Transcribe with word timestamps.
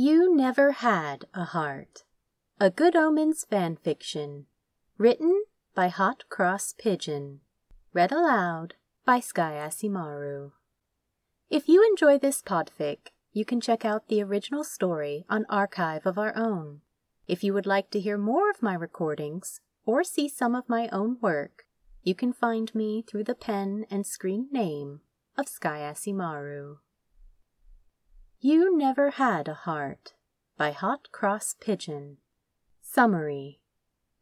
You 0.00 0.32
Never 0.32 0.70
Had 0.70 1.24
a 1.34 1.42
Heart. 1.42 2.04
A 2.60 2.70
Good 2.70 2.94
Omens 2.94 3.44
fan 3.44 3.74
fiction. 3.74 4.46
Written 4.96 5.42
by 5.74 5.88
Hot 5.88 6.22
Cross 6.28 6.76
Pigeon. 6.78 7.40
Read 7.92 8.12
aloud 8.12 8.74
by 9.04 9.18
Sky 9.18 9.54
Asimaru. 9.54 10.52
If 11.50 11.66
you 11.66 11.84
enjoy 11.84 12.16
this 12.16 12.40
podfic, 12.42 13.08
you 13.32 13.44
can 13.44 13.60
check 13.60 13.84
out 13.84 14.06
the 14.06 14.22
original 14.22 14.62
story 14.62 15.24
on 15.28 15.44
Archive 15.48 16.06
of 16.06 16.16
Our 16.16 16.32
Own. 16.36 16.82
If 17.26 17.42
you 17.42 17.52
would 17.52 17.66
like 17.66 17.90
to 17.90 17.98
hear 17.98 18.16
more 18.16 18.50
of 18.50 18.62
my 18.62 18.74
recordings 18.74 19.60
or 19.84 20.04
see 20.04 20.28
some 20.28 20.54
of 20.54 20.68
my 20.68 20.88
own 20.92 21.16
work, 21.20 21.66
you 22.04 22.14
can 22.14 22.32
find 22.32 22.72
me 22.72 23.02
through 23.02 23.24
the 23.24 23.34
pen 23.34 23.84
and 23.90 24.06
screen 24.06 24.46
name 24.52 25.00
of 25.36 25.48
Sky 25.48 25.80
Asimaru. 25.80 26.76
You 28.40 28.76
Never 28.76 29.10
Had 29.10 29.48
a 29.48 29.54
Heart 29.54 30.14
by 30.56 30.70
Hot 30.70 31.10
Cross 31.10 31.56
Pigeon. 31.58 32.18
Summary 32.80 33.58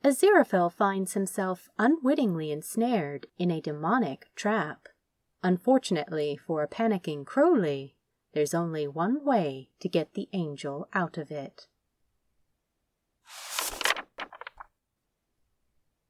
Aziraphale 0.02 0.73
finds 0.73 1.12
himself 1.12 1.69
unwittingly 1.79 2.51
ensnared 2.51 3.27
in 3.37 3.51
a 3.51 3.61
demonic 3.61 4.30
trap. 4.34 4.89
Unfortunately 5.42 6.34
for 6.34 6.62
a 6.62 6.69
panicking 6.69 7.27
Crowley, 7.27 7.95
there's 8.33 8.55
only 8.55 8.89
one 8.89 9.23
way 9.23 9.69
to 9.80 9.89
get 9.89 10.15
the 10.15 10.30
angel 10.33 10.89
out 10.95 11.19
of 11.19 11.30
it. 11.30 11.67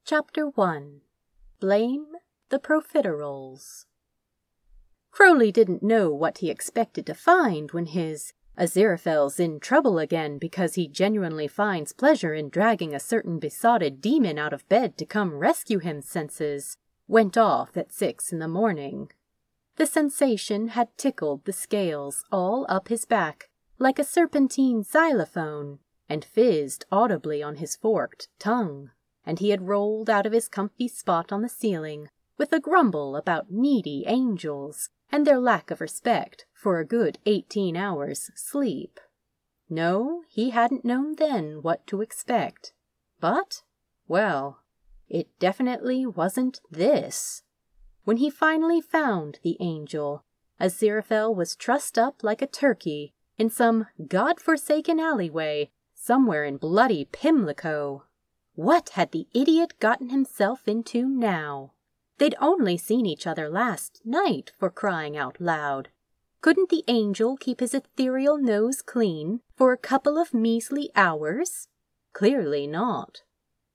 Chapter 0.05 0.47
1 0.47 1.01
Blame 1.59 2.07
the 2.51 2.61
Profiteroles 2.61 3.87
Crowley 5.17 5.51
didn't 5.51 5.83
know 5.83 6.11
what 6.11 6.39
he 6.39 6.51
expected 6.51 7.07
to 7.07 7.15
find 7.15 7.73
when 7.73 7.87
his 7.87 8.35
Aziraphale's 8.59 9.41
in 9.41 9.61
trouble 9.61 9.99
again 9.99 10.37
because 10.37 10.75
he 10.75 10.87
genuinely 10.87 11.49
finds 11.49 11.95
pleasure 11.95 12.35
in 12.35 12.51
dragging 12.51 12.95
a 12.95 13.01
certain 13.01 13.39
besotted 13.39 14.03
demon 14.03 14.37
out 14.37 14.53
of 14.53 14.69
bed 14.69 14.99
to 14.99 15.07
come 15.07 15.39
rescue 15.39 15.79
him 15.79 16.03
senses 16.03 16.77
went 17.09 17.39
off 17.39 17.79
at 17.79 17.95
six 17.95 18.31
in 18.31 18.41
the 18.41 18.47
morning. 18.47 19.11
The 19.77 19.87
sensation 19.87 20.69
had 20.69 20.95
tickled 20.99 21.47
the 21.47 21.53
scales 21.55 22.23
all 22.31 22.67
up 22.69 22.89
his 22.89 23.07
back 23.07 23.49
like 23.79 23.99
a 23.99 24.05
serpentine 24.05 24.83
xylophone 24.83 25.79
and 26.11 26.27
fizzed 26.27 26.85
audibly 26.93 27.43
on 27.43 27.57
his 27.57 27.75
forked 27.75 28.29
tongue, 28.39 28.91
and 29.25 29.39
he 29.39 29.49
had 29.49 29.67
rolled 29.67 30.11
out 30.11 30.27
of 30.27 30.35
his 30.35 30.47
comfy 30.47 30.89
spot 30.89 31.33
on 31.33 31.41
the 31.41 31.49
ceiling 31.49 32.11
with 32.37 32.53
a 32.53 32.61
grumble 32.61 33.17
about 33.17 33.51
needy 33.51 34.05
angels 34.07 34.91
and 35.11 35.27
their 35.27 35.39
lack 35.39 35.71
of 35.71 35.81
respect 35.81 36.47
for 36.53 36.79
a 36.79 36.87
good 36.87 37.19
eighteen 37.27 37.77
hours' 37.77 38.31
sleep. 38.35 39.01
No, 39.69 40.23
he 40.29 40.51
hadn't 40.51 40.85
known 40.85 41.17
then 41.17 41.61
what 41.63 41.87
to 41.89 42.01
expect. 42.01 42.73
But, 43.21 43.63
well, 44.09 44.61
it 45.09 45.29
definitely 45.39 46.07
wasn't 46.07 46.61
this. 46.71 47.43
When 48.05 48.19
he 48.19 48.31
finally 48.31 48.81
found 48.81 49.41
the 49.43 49.57
angel, 49.61 50.25
Aziraphale 50.61 51.35
was 51.35 51.57
trussed 51.57 51.99
up 51.99 52.23
like 52.23 52.41
a 52.41 52.47
turkey 52.47 53.13
in 53.39 53.51
some 53.51 53.87
god-forsaken 54.07 54.99
alleyway 54.99 55.71
somewhere 55.95 56.45
in 56.45 56.57
bloody 56.57 57.05
Pimlico. 57.05 58.05
What 58.55 58.91
had 58.91 59.13
the 59.13 59.27
idiot 59.35 59.75
gotten 59.81 60.11
himself 60.11 60.67
into 60.67 61.09
now? 61.09 61.73
They'd 62.19 62.35
only 62.41 62.79
seen 62.79 63.05
each 63.05 63.27
other 63.27 63.49
last 63.49 64.01
night, 64.05 64.53
for 64.59 64.71
crying 64.71 65.17
out 65.17 65.41
loud. 65.41 65.91
Couldn't 66.41 66.71
the 66.71 66.85
angel 66.89 67.37
keep 67.37 67.61
his 67.61 67.75
ethereal 67.75 68.39
nose 68.39 68.81
clean 68.81 69.41
for 69.55 69.73
a 69.73 69.79
couple 69.79 70.17
of 70.17 70.33
measly 70.33 70.91
hours? 70.95 71.69
Clearly 72.13 72.67
not. 72.67 73.23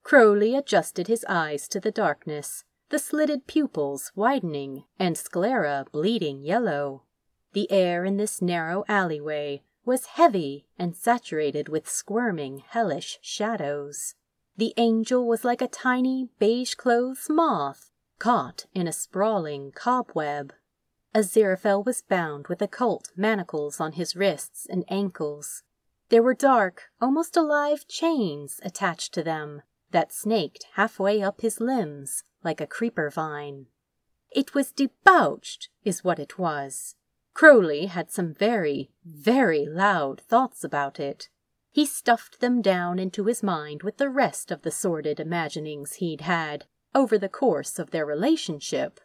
Crowley 0.03 0.55
adjusted 0.55 1.07
his 1.07 1.23
eyes 1.29 1.67
to 1.67 1.79
the 1.79 1.91
darkness, 1.91 2.63
the 2.89 2.97
slitted 2.97 3.45
pupils 3.45 4.11
widening 4.15 4.85
and 4.97 5.17
sclera 5.17 5.85
bleeding 5.91 6.43
yellow. 6.43 7.03
The 7.53 7.71
air 7.71 8.05
in 8.05 8.17
this 8.17 8.41
narrow 8.41 8.83
alleyway 8.87 9.61
was 9.85 10.17
heavy 10.17 10.65
and 10.79 10.95
saturated 10.95 11.69
with 11.69 11.89
squirming, 11.89 12.63
hellish 12.67 13.19
shadows. 13.21 14.15
The 14.57 14.73
angel 14.77 15.27
was 15.27 15.43
like 15.43 15.61
a 15.61 15.67
tiny 15.67 16.29
beige-clothes 16.39 17.27
moth 17.29 17.90
caught 18.21 18.67
in 18.75 18.87
a 18.87 18.93
sprawling 18.93 19.71
cobweb. 19.71 20.53
Aziraphale 21.15 21.83
was 21.83 22.03
bound 22.03 22.45
with 22.45 22.61
occult 22.61 23.09
manacles 23.15 23.79
on 23.79 23.93
his 23.93 24.15
wrists 24.15 24.67
and 24.69 24.85
ankles. 24.89 25.63
There 26.09 26.21
were 26.21 26.35
dark, 26.35 26.91
almost 27.01 27.35
alive 27.35 27.87
chains 27.87 28.59
attached 28.61 29.11
to 29.15 29.23
them 29.23 29.63
that 29.89 30.13
snaked 30.13 30.67
halfway 30.73 31.23
up 31.23 31.41
his 31.41 31.59
limbs 31.59 32.23
like 32.43 32.61
a 32.61 32.67
creeper 32.67 33.09
vine. 33.09 33.65
It 34.29 34.53
was 34.53 34.71
debauched, 34.71 35.69
is 35.83 36.03
what 36.03 36.19
it 36.19 36.37
was. 36.37 36.93
Crowley 37.33 37.87
had 37.87 38.11
some 38.11 38.35
very, 38.35 38.91
very 39.03 39.65
loud 39.65 40.21
thoughts 40.21 40.63
about 40.63 40.99
it. 40.99 41.27
He 41.71 41.87
stuffed 41.87 42.39
them 42.39 42.61
down 42.61 42.99
into 42.99 43.25
his 43.25 43.41
mind 43.41 43.81
with 43.81 43.97
the 43.97 44.11
rest 44.11 44.51
of 44.51 44.61
the 44.61 44.69
sordid 44.69 45.19
imaginings 45.19 45.93
he'd 45.93 46.21
had, 46.21 46.65
over 46.93 47.17
the 47.17 47.29
course 47.29 47.79
of 47.79 47.91
their 47.91 48.05
relationship. 48.05 48.99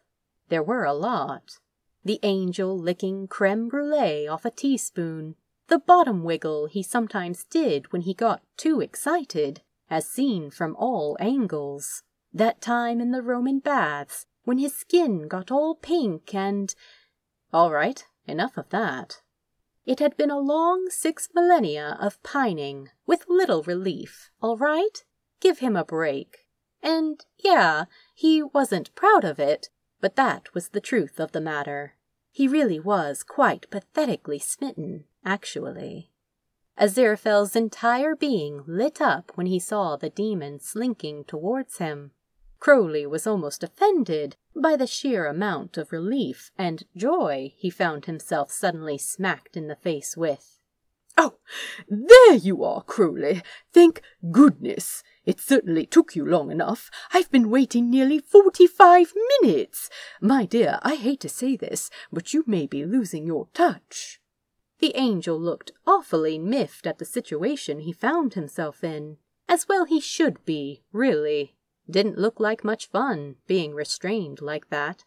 There 0.49 0.63
were 0.63 0.83
a 0.83 0.93
lot. 0.93 1.59
The 2.03 2.19
angel 2.23 2.77
licking 2.77 3.27
creme 3.27 3.67
brulee 3.67 4.27
off 4.27 4.45
a 4.45 4.51
teaspoon, 4.51 5.35
the 5.67 5.79
bottom 5.79 6.23
wiggle 6.23 6.67
he 6.67 6.81
sometimes 6.81 7.43
did 7.43 7.91
when 7.91 8.01
he 8.01 8.13
got 8.13 8.41
too 8.55 8.79
excited, 8.79 9.61
as 9.89 10.07
seen 10.07 10.49
from 10.49 10.75
all 10.77 11.17
angles, 11.19 12.03
that 12.33 12.61
time 12.61 13.01
in 13.01 13.11
the 13.11 13.21
Roman 13.21 13.59
baths 13.59 14.25
when 14.43 14.57
his 14.57 14.73
skin 14.73 15.27
got 15.27 15.51
all 15.51 15.75
pink 15.75 16.33
and. 16.33 16.73
All 17.53 17.71
right, 17.71 18.05
enough 18.25 18.57
of 18.57 18.69
that. 18.69 19.21
It 19.85 19.99
had 19.99 20.17
been 20.17 20.31
a 20.31 20.39
long 20.39 20.87
six 20.89 21.29
millennia 21.33 21.97
of 21.99 22.21
pining, 22.23 22.89
with 23.05 23.25
little 23.27 23.63
relief, 23.63 24.29
all 24.41 24.57
right? 24.57 25.03
Give 25.39 25.59
him 25.59 25.75
a 25.75 25.85
break. 25.85 26.46
And, 26.87 27.25
yeah, 27.37 27.83
he 28.15 28.41
wasn't 28.41 28.95
proud 28.95 29.25
of 29.25 29.41
it, 29.41 29.67
but 29.99 30.15
that 30.15 30.53
was 30.53 30.69
the 30.69 30.79
truth 30.79 31.19
of 31.19 31.33
the 31.33 31.41
matter. 31.41 31.95
He 32.31 32.47
really 32.47 32.79
was 32.79 33.23
quite 33.23 33.69
pathetically 33.69 34.39
smitten, 34.39 35.03
actually. 35.25 36.11
Aziraphale's 36.79 37.57
entire 37.57 38.15
being 38.15 38.63
lit 38.65 39.01
up 39.01 39.33
when 39.35 39.47
he 39.47 39.59
saw 39.59 39.97
the 39.97 40.09
demon 40.09 40.61
slinking 40.61 41.25
towards 41.25 41.79
him. 41.79 42.11
Crowley 42.57 43.05
was 43.05 43.27
almost 43.27 43.63
offended 43.63 44.37
by 44.55 44.77
the 44.77 44.87
sheer 44.87 45.25
amount 45.25 45.77
of 45.77 45.91
relief 45.91 46.51
and 46.57 46.85
joy 46.95 47.53
he 47.57 47.69
found 47.69 48.05
himself 48.05 48.49
suddenly 48.49 48.97
smacked 48.97 49.57
in 49.57 49.67
the 49.67 49.75
face 49.75 50.15
with. 50.15 50.56
Oh, 51.19 51.39
there 51.89 52.35
you 52.35 52.63
are, 52.63 52.83
Crowley. 52.83 53.41
Thank 53.73 54.01
goodness. 54.31 55.03
It 55.25 55.41
certainly 55.41 55.85
took 55.85 56.15
you 56.15 56.23
long 56.25 56.51
enough. 56.51 56.91
I've 57.11 57.31
been 57.31 57.49
waiting 57.49 57.89
nearly 57.89 58.19
forty-five 58.19 59.13
minutes. 59.41 59.89
My 60.21 60.45
dear, 60.45 60.79
I 60.83 60.95
hate 60.95 61.19
to 61.21 61.29
say 61.29 61.57
this, 61.57 61.89
but 62.13 62.33
you 62.33 62.43
may 62.45 62.67
be 62.67 62.85
losing 62.85 63.25
your 63.25 63.47
touch. 63.53 64.21
The 64.79 64.95
angel 64.95 65.39
looked 65.39 65.71
awfully 65.87 66.37
miffed 66.37 66.85
at 66.85 66.99
the 66.99 67.05
situation 67.05 67.79
he 67.79 67.91
found 67.91 68.35
himself 68.35 68.83
in. 68.83 69.17
As 69.49 69.67
well 69.67 69.85
he 69.85 69.99
should 69.99 70.45
be, 70.45 70.83
really. 70.93 71.55
Didn't 71.89 72.19
look 72.19 72.39
like 72.39 72.63
much 72.63 72.87
fun, 72.87 73.37
being 73.47 73.73
restrained 73.73 74.39
like 74.41 74.69
that. 74.69 75.03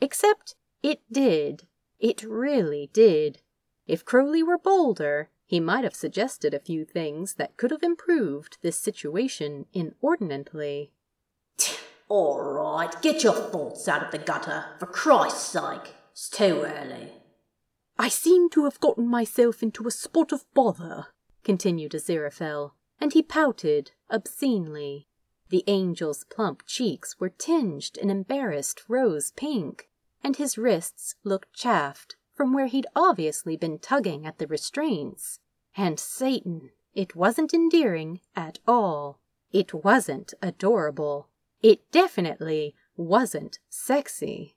Except 0.00 0.54
it 0.82 1.00
did. 1.12 1.66
It 1.98 2.22
really 2.22 2.88
did. 2.92 3.42
If 3.86 4.04
Crowley 4.04 4.42
were 4.42 4.58
bolder, 4.58 5.28
he 5.50 5.58
might 5.58 5.82
have 5.82 5.96
suggested 5.96 6.54
a 6.54 6.60
few 6.60 6.84
things 6.84 7.34
that 7.34 7.56
could 7.56 7.72
have 7.72 7.82
improved 7.82 8.56
this 8.62 8.78
situation 8.78 9.66
inordinately. 9.72 10.92
All 12.08 12.40
right, 12.40 12.94
get 13.02 13.24
your 13.24 13.34
thoughts 13.34 13.88
out 13.88 14.04
of 14.04 14.12
the 14.12 14.18
gutter, 14.18 14.66
for 14.78 14.86
Christ's 14.86 15.48
sake. 15.48 15.96
It's 16.12 16.30
too 16.30 16.62
early. 16.64 17.14
I 17.98 18.08
seem 18.08 18.48
to 18.50 18.62
have 18.62 18.78
gotten 18.78 19.08
myself 19.08 19.60
into 19.60 19.88
a 19.88 19.90
spot 19.90 20.30
of 20.30 20.44
bother, 20.54 21.08
continued 21.42 21.94
Aziraphale, 21.94 22.70
and 23.00 23.12
he 23.12 23.20
pouted 23.20 23.90
obscenely. 24.08 25.08
The 25.48 25.66
angel's 25.66 26.22
plump 26.30 26.62
cheeks 26.64 27.18
were 27.18 27.28
tinged 27.28 27.98
an 28.00 28.08
embarrassed 28.08 28.82
rose 28.86 29.32
pink, 29.32 29.88
and 30.22 30.36
his 30.36 30.56
wrists 30.56 31.16
looked 31.24 31.52
chafed 31.52 32.14
from 32.40 32.54
where 32.54 32.68
he'd 32.68 32.86
obviously 32.96 33.54
been 33.54 33.78
tugging 33.78 34.24
at 34.24 34.38
the 34.38 34.46
restraints. 34.46 35.39
And 35.76 35.98
Satan, 35.98 36.70
it 36.94 37.14
wasn't 37.14 37.54
endearing 37.54 38.20
at 38.34 38.58
all. 38.66 39.20
It 39.52 39.72
wasn't 39.72 40.34
adorable. 40.42 41.28
It 41.62 41.90
definitely 41.92 42.74
wasn't 42.96 43.58
sexy. 43.68 44.56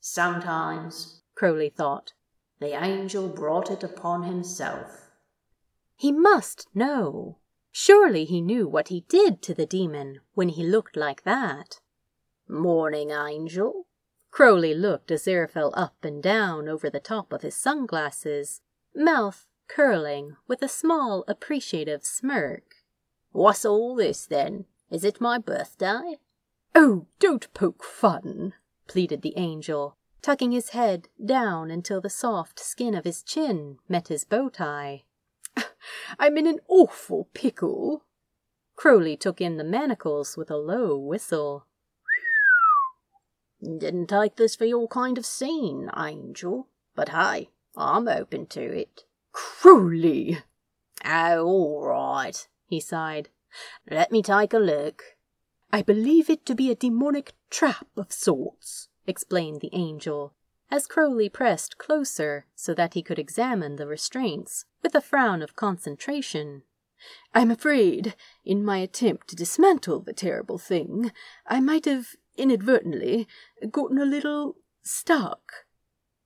Sometimes, 0.00 1.22
Crowley 1.34 1.68
thought, 1.70 2.12
the 2.58 2.82
angel 2.82 3.28
brought 3.28 3.70
it 3.70 3.82
upon 3.82 4.22
himself. 4.22 5.10
He 5.96 6.12
must 6.12 6.68
know. 6.74 7.38
Surely 7.72 8.24
he 8.24 8.40
knew 8.40 8.66
what 8.66 8.88
he 8.88 9.02
did 9.08 9.42
to 9.42 9.54
the 9.54 9.66
demon 9.66 10.20
when 10.34 10.48
he 10.48 10.64
looked 10.64 10.96
like 10.96 11.22
that. 11.24 11.80
Morning, 12.48 13.10
Angel. 13.10 13.86
Crowley 14.30 14.74
looked 14.74 15.10
Aziraphale 15.10 15.72
up 15.74 16.04
and 16.04 16.22
down 16.22 16.68
over 16.68 16.88
the 16.88 17.00
top 17.00 17.32
of 17.32 17.42
his 17.42 17.54
sunglasses, 17.54 18.60
mouth 18.94 19.46
curling 19.74 20.36
with 20.48 20.62
a 20.62 20.68
small 20.68 21.24
appreciative 21.28 22.04
smirk. 22.04 22.76
What's 23.32 23.64
all 23.64 23.94
this, 23.94 24.26
then? 24.26 24.64
Is 24.90 25.04
it 25.04 25.20
my 25.20 25.38
birthday? 25.38 26.18
Oh, 26.74 27.06
don't 27.18 27.52
poke 27.54 27.84
fun, 27.84 28.54
pleaded 28.88 29.22
the 29.22 29.34
angel, 29.36 29.96
tucking 30.22 30.52
his 30.52 30.70
head 30.70 31.08
down 31.24 31.70
until 31.70 32.00
the 32.00 32.10
soft 32.10 32.58
skin 32.58 32.94
of 32.94 33.04
his 33.04 33.22
chin 33.22 33.78
met 33.88 34.08
his 34.08 34.24
bow 34.24 34.48
tie. 34.48 35.04
I'm 36.18 36.36
in 36.36 36.46
an 36.46 36.60
awful 36.68 37.28
pickle. 37.34 38.04
Crowley 38.76 39.16
took 39.16 39.40
in 39.40 39.56
the 39.56 39.64
manacles 39.64 40.36
with 40.36 40.50
a 40.50 40.56
low 40.56 40.96
whistle. 40.96 41.66
Didn't 43.62 44.06
take 44.06 44.36
this 44.36 44.56
for 44.56 44.64
your 44.64 44.88
kind 44.88 45.18
of 45.18 45.26
scene, 45.26 45.90
Angel. 45.96 46.66
But 46.94 47.10
hey, 47.10 47.50
I'm 47.76 48.08
open 48.08 48.46
to 48.46 48.60
it. 48.60 49.04
Crowley! 49.32 50.38
Oh, 51.04 51.46
all 51.46 51.86
right, 51.86 52.48
he 52.66 52.80
sighed. 52.80 53.28
Let 53.90 54.12
me 54.12 54.22
take 54.22 54.52
a 54.54 54.58
look. 54.58 55.02
I 55.72 55.82
believe 55.82 56.28
it 56.28 56.44
to 56.46 56.54
be 56.54 56.70
a 56.70 56.74
demonic 56.74 57.32
trap 57.48 57.86
of 57.96 58.12
sorts, 58.12 58.88
explained 59.06 59.60
the 59.60 59.70
angel, 59.72 60.34
as 60.70 60.86
Crowley 60.86 61.28
pressed 61.28 61.78
closer 61.78 62.46
so 62.54 62.74
that 62.74 62.94
he 62.94 63.02
could 63.02 63.18
examine 63.18 63.76
the 63.76 63.86
restraints 63.86 64.64
with 64.82 64.94
a 64.94 65.00
frown 65.00 65.42
of 65.42 65.56
concentration. 65.56 66.62
I'm 67.34 67.50
afraid, 67.50 68.14
in 68.44 68.64
my 68.64 68.78
attempt 68.78 69.28
to 69.28 69.36
dismantle 69.36 70.00
the 70.00 70.12
terrible 70.12 70.58
thing, 70.58 71.12
I 71.46 71.60
might 71.60 71.84
have 71.86 72.08
inadvertently 72.36 73.28
gotten 73.70 73.98
a 73.98 74.04
little 74.04 74.56
stuck. 74.82 75.52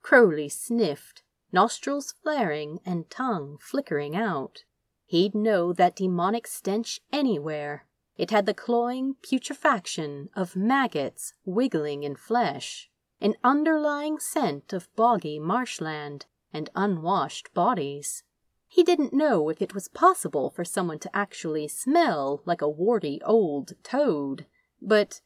Crowley 0.02 0.48
sniffed, 0.48 1.22
nostrils 1.54 2.14
flaring 2.22 2.80
and 2.84 3.08
tongue 3.08 3.56
flickering 3.60 4.16
out. 4.16 4.64
He'd 5.06 5.34
know 5.34 5.72
that 5.72 5.96
demonic 5.96 6.46
stench 6.46 7.00
anywhere. 7.12 7.86
It 8.16 8.30
had 8.30 8.46
the 8.46 8.52
cloying 8.54 9.14
putrefaction 9.22 10.28
of 10.34 10.56
maggots 10.56 11.32
wiggling 11.44 12.02
in 12.02 12.16
flesh, 12.16 12.90
an 13.20 13.36
underlying 13.44 14.18
scent 14.18 14.72
of 14.72 14.94
boggy 14.96 15.38
marshland 15.38 16.26
and 16.52 16.70
unwashed 16.74 17.54
bodies. 17.54 18.24
He 18.66 18.82
didn't 18.82 19.12
know 19.12 19.48
if 19.48 19.62
it 19.62 19.74
was 19.74 19.86
possible 19.86 20.50
for 20.50 20.64
someone 20.64 20.98
to 20.98 21.16
actually 21.16 21.68
smell 21.68 22.42
like 22.44 22.62
a 22.62 22.68
warty 22.68 23.20
old 23.24 23.74
toad, 23.84 24.46
but 24.82 25.20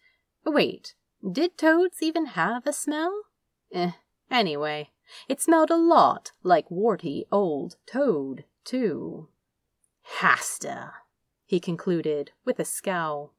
wait, 0.45 0.95
did 1.33 1.57
toads 1.57 2.03
even 2.03 2.27
have 2.27 2.67
a 2.67 2.73
smell? 2.73 3.23
Eh, 3.73 3.93
anyway, 4.31 4.91
it 5.29 5.41
smelled 5.41 5.71
a 5.71 5.77
lot 5.77 6.33
like 6.43 6.71
warty 6.71 7.27
old 7.31 7.77
toad, 7.87 8.45
too. 8.65 9.29
Hastur, 10.21 10.93
he 11.47 11.61
concluded 11.61 12.33
with 12.45 12.59
a 12.59 12.65
scowl. 12.65 13.35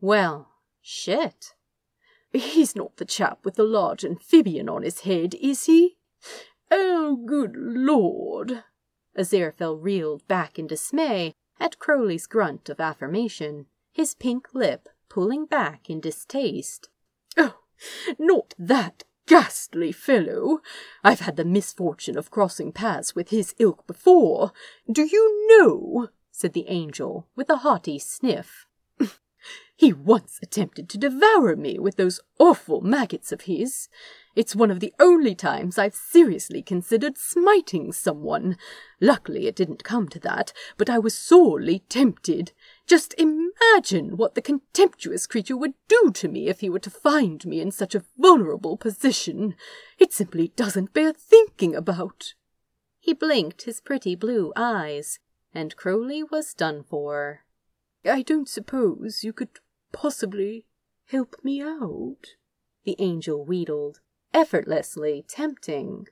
Well, 0.00 0.48
shit. 0.80 1.54
He's 2.32 2.76
not 2.76 2.96
the 2.96 3.04
chap 3.04 3.44
with 3.44 3.56
the 3.56 3.64
large 3.64 4.04
amphibian 4.04 4.68
on 4.68 4.82
his 4.82 5.00
head, 5.00 5.34
is 5.34 5.64
he? 5.64 5.96
Oh, 6.70 7.16
good 7.26 7.54
lord! 7.56 8.62
Aziraphale 9.18 9.82
reeled 9.82 10.26
back 10.28 10.58
in 10.58 10.66
dismay 10.66 11.34
at 11.58 11.78
Crowley's 11.78 12.26
grunt 12.26 12.68
of 12.68 12.80
affirmation, 12.80 13.66
his 13.92 14.14
pink 14.14 14.48
lip 14.54 14.88
pulling 15.08 15.46
back 15.46 15.90
in 15.90 16.00
distaste. 16.00 16.88
Oh, 17.36 17.58
not 18.18 18.54
that 18.58 19.04
ghastly 19.30 19.92
fellow. 19.92 20.58
I've 21.04 21.20
had 21.20 21.36
the 21.36 21.44
misfortune 21.44 22.18
of 22.18 22.32
crossing 22.32 22.72
paths 22.72 23.14
with 23.14 23.28
his 23.28 23.54
ilk 23.60 23.86
before. 23.86 24.50
Do 24.90 25.04
you 25.04 25.46
know, 25.48 26.08
said 26.32 26.52
the 26.52 26.66
angel 26.66 27.28
with 27.36 27.48
a 27.48 27.58
haughty 27.58 28.00
sniff, 28.00 28.66
he 29.76 29.92
once 29.92 30.40
attempted 30.42 30.88
to 30.88 30.98
devour 30.98 31.54
me 31.54 31.78
with 31.78 31.94
those 31.94 32.18
awful 32.40 32.80
maggots 32.80 33.30
of 33.30 33.42
his. 33.42 33.88
It's 34.34 34.56
one 34.56 34.70
of 34.72 34.80
the 34.80 34.92
only 34.98 35.36
times 35.36 35.78
I've 35.78 35.94
seriously 35.94 36.60
considered 36.60 37.16
smiting 37.16 37.92
someone. 37.92 38.56
Luckily 39.00 39.46
it 39.46 39.54
didn't 39.54 39.84
come 39.84 40.08
to 40.08 40.18
that, 40.20 40.52
but 40.76 40.90
I 40.90 40.98
was 40.98 41.16
sorely 41.16 41.84
tempted. 41.88 42.50
Just 42.90 43.14
imagine 43.16 44.16
what 44.16 44.34
the 44.34 44.42
contemptuous 44.42 45.28
creature 45.28 45.56
would 45.56 45.74
do 45.86 46.10
to 46.12 46.26
me 46.26 46.48
if 46.48 46.58
he 46.58 46.68
were 46.68 46.80
to 46.80 46.90
find 46.90 47.46
me 47.46 47.60
in 47.60 47.70
such 47.70 47.94
a 47.94 48.02
vulnerable 48.18 48.76
position. 48.76 49.54
It 50.00 50.12
simply 50.12 50.48
doesn't 50.56 50.92
bear 50.92 51.12
thinking 51.12 51.76
about. 51.76 52.34
He 52.98 53.12
blinked 53.12 53.62
his 53.62 53.80
pretty 53.80 54.16
blue 54.16 54.52
eyes, 54.56 55.20
and 55.54 55.76
Crowley 55.76 56.24
was 56.24 56.52
done 56.52 56.82
for. 56.82 57.44
I 58.04 58.22
don't 58.22 58.48
suppose 58.48 59.22
you 59.22 59.32
could 59.32 59.60
possibly 59.92 60.66
help 61.06 61.36
me 61.44 61.62
out? 61.62 62.34
The 62.82 62.96
angel 62.98 63.44
wheedled, 63.44 64.00
effortlessly 64.34 65.24
tempting. 65.28 66.08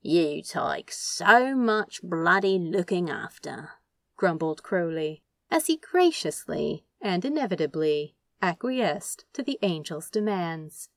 You 0.00 0.42
take 0.42 0.90
so 0.90 1.54
much 1.54 2.00
bloody 2.02 2.58
looking 2.58 3.10
after, 3.10 3.72
grumbled 4.16 4.62
Crowley, 4.62 5.22
as 5.50 5.66
he 5.66 5.76
graciously 5.76 6.84
and 7.00 7.24
inevitably 7.24 8.14
acquiesced 8.42 9.24
to 9.32 9.42
the 9.42 9.58
angel's 9.62 10.10
demands. 10.10 10.88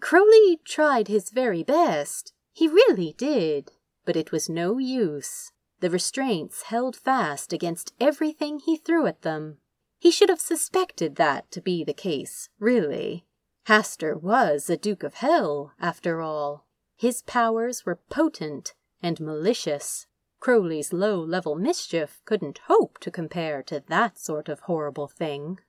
Crowley 0.00 0.60
tried 0.64 1.08
his 1.08 1.30
very 1.30 1.62
best. 1.62 2.32
He 2.52 2.68
really 2.68 3.14
did. 3.16 3.72
But 4.04 4.16
it 4.16 4.32
was 4.32 4.48
no 4.48 4.78
use. 4.78 5.52
The 5.80 5.90
restraints 5.90 6.62
held 6.62 6.96
fast 6.96 7.52
against 7.52 7.94
everything 8.00 8.60
he 8.60 8.76
threw 8.76 9.06
at 9.06 9.22
them. 9.22 9.58
He 9.98 10.10
should 10.10 10.28
have 10.28 10.40
suspected 10.40 11.16
that 11.16 11.50
to 11.52 11.60
be 11.60 11.84
the 11.84 11.94
case, 11.94 12.48
really. 12.58 13.26
Hastur 13.66 14.20
was 14.20 14.70
a 14.70 14.76
Duke 14.76 15.02
of 15.02 15.14
Hell, 15.14 15.72
after 15.78 16.20
all. 16.20 16.66
His 16.96 17.22
powers 17.22 17.84
were 17.84 18.00
potent 18.08 18.74
and 19.02 19.20
malicious. 19.20 20.06
Crowley's 20.40 20.92
low-level 20.92 21.54
mischief 21.54 22.22
couldn't 22.24 22.60
hope 22.66 22.98
to 23.00 23.10
compare 23.10 23.62
to 23.64 23.84
that 23.88 24.18
sort 24.18 24.48
of 24.48 24.60
horrible 24.60 25.06
thing. 25.06 25.60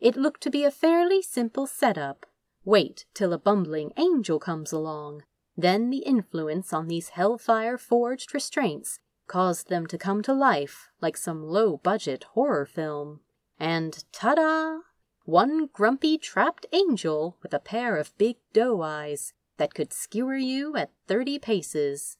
It 0.00 0.16
looked 0.16 0.42
to 0.42 0.50
be 0.50 0.64
a 0.64 0.70
fairly 0.70 1.22
simple 1.22 1.66
setup. 1.66 2.26
Wait 2.64 3.06
till 3.14 3.32
a 3.32 3.38
bumbling 3.38 3.92
angel 3.96 4.40
comes 4.40 4.72
along. 4.72 5.22
Then 5.56 5.90
the 5.90 5.98
influence 5.98 6.72
on 6.72 6.88
these 6.88 7.10
hellfire-forged 7.10 8.34
restraints 8.34 8.98
caused 9.28 9.68
them 9.68 9.86
to 9.86 9.96
come 9.96 10.22
to 10.22 10.34
life 10.34 10.90
like 11.00 11.16
some 11.16 11.44
low-budget 11.44 12.24
horror 12.34 12.66
film. 12.66 13.20
And 13.58 14.04
ta-da! 14.12 14.80
One 15.24 15.68
grumpy 15.72 16.18
trapped 16.18 16.66
angel 16.72 17.36
with 17.42 17.54
a 17.54 17.58
pair 17.58 17.96
of 17.96 18.16
big 18.18 18.36
doe 18.52 18.82
eyes 18.82 19.32
that 19.56 19.74
could 19.74 19.92
skewer 19.92 20.36
you 20.36 20.76
at 20.76 20.90
thirty 21.06 21.38
paces. 21.38 22.18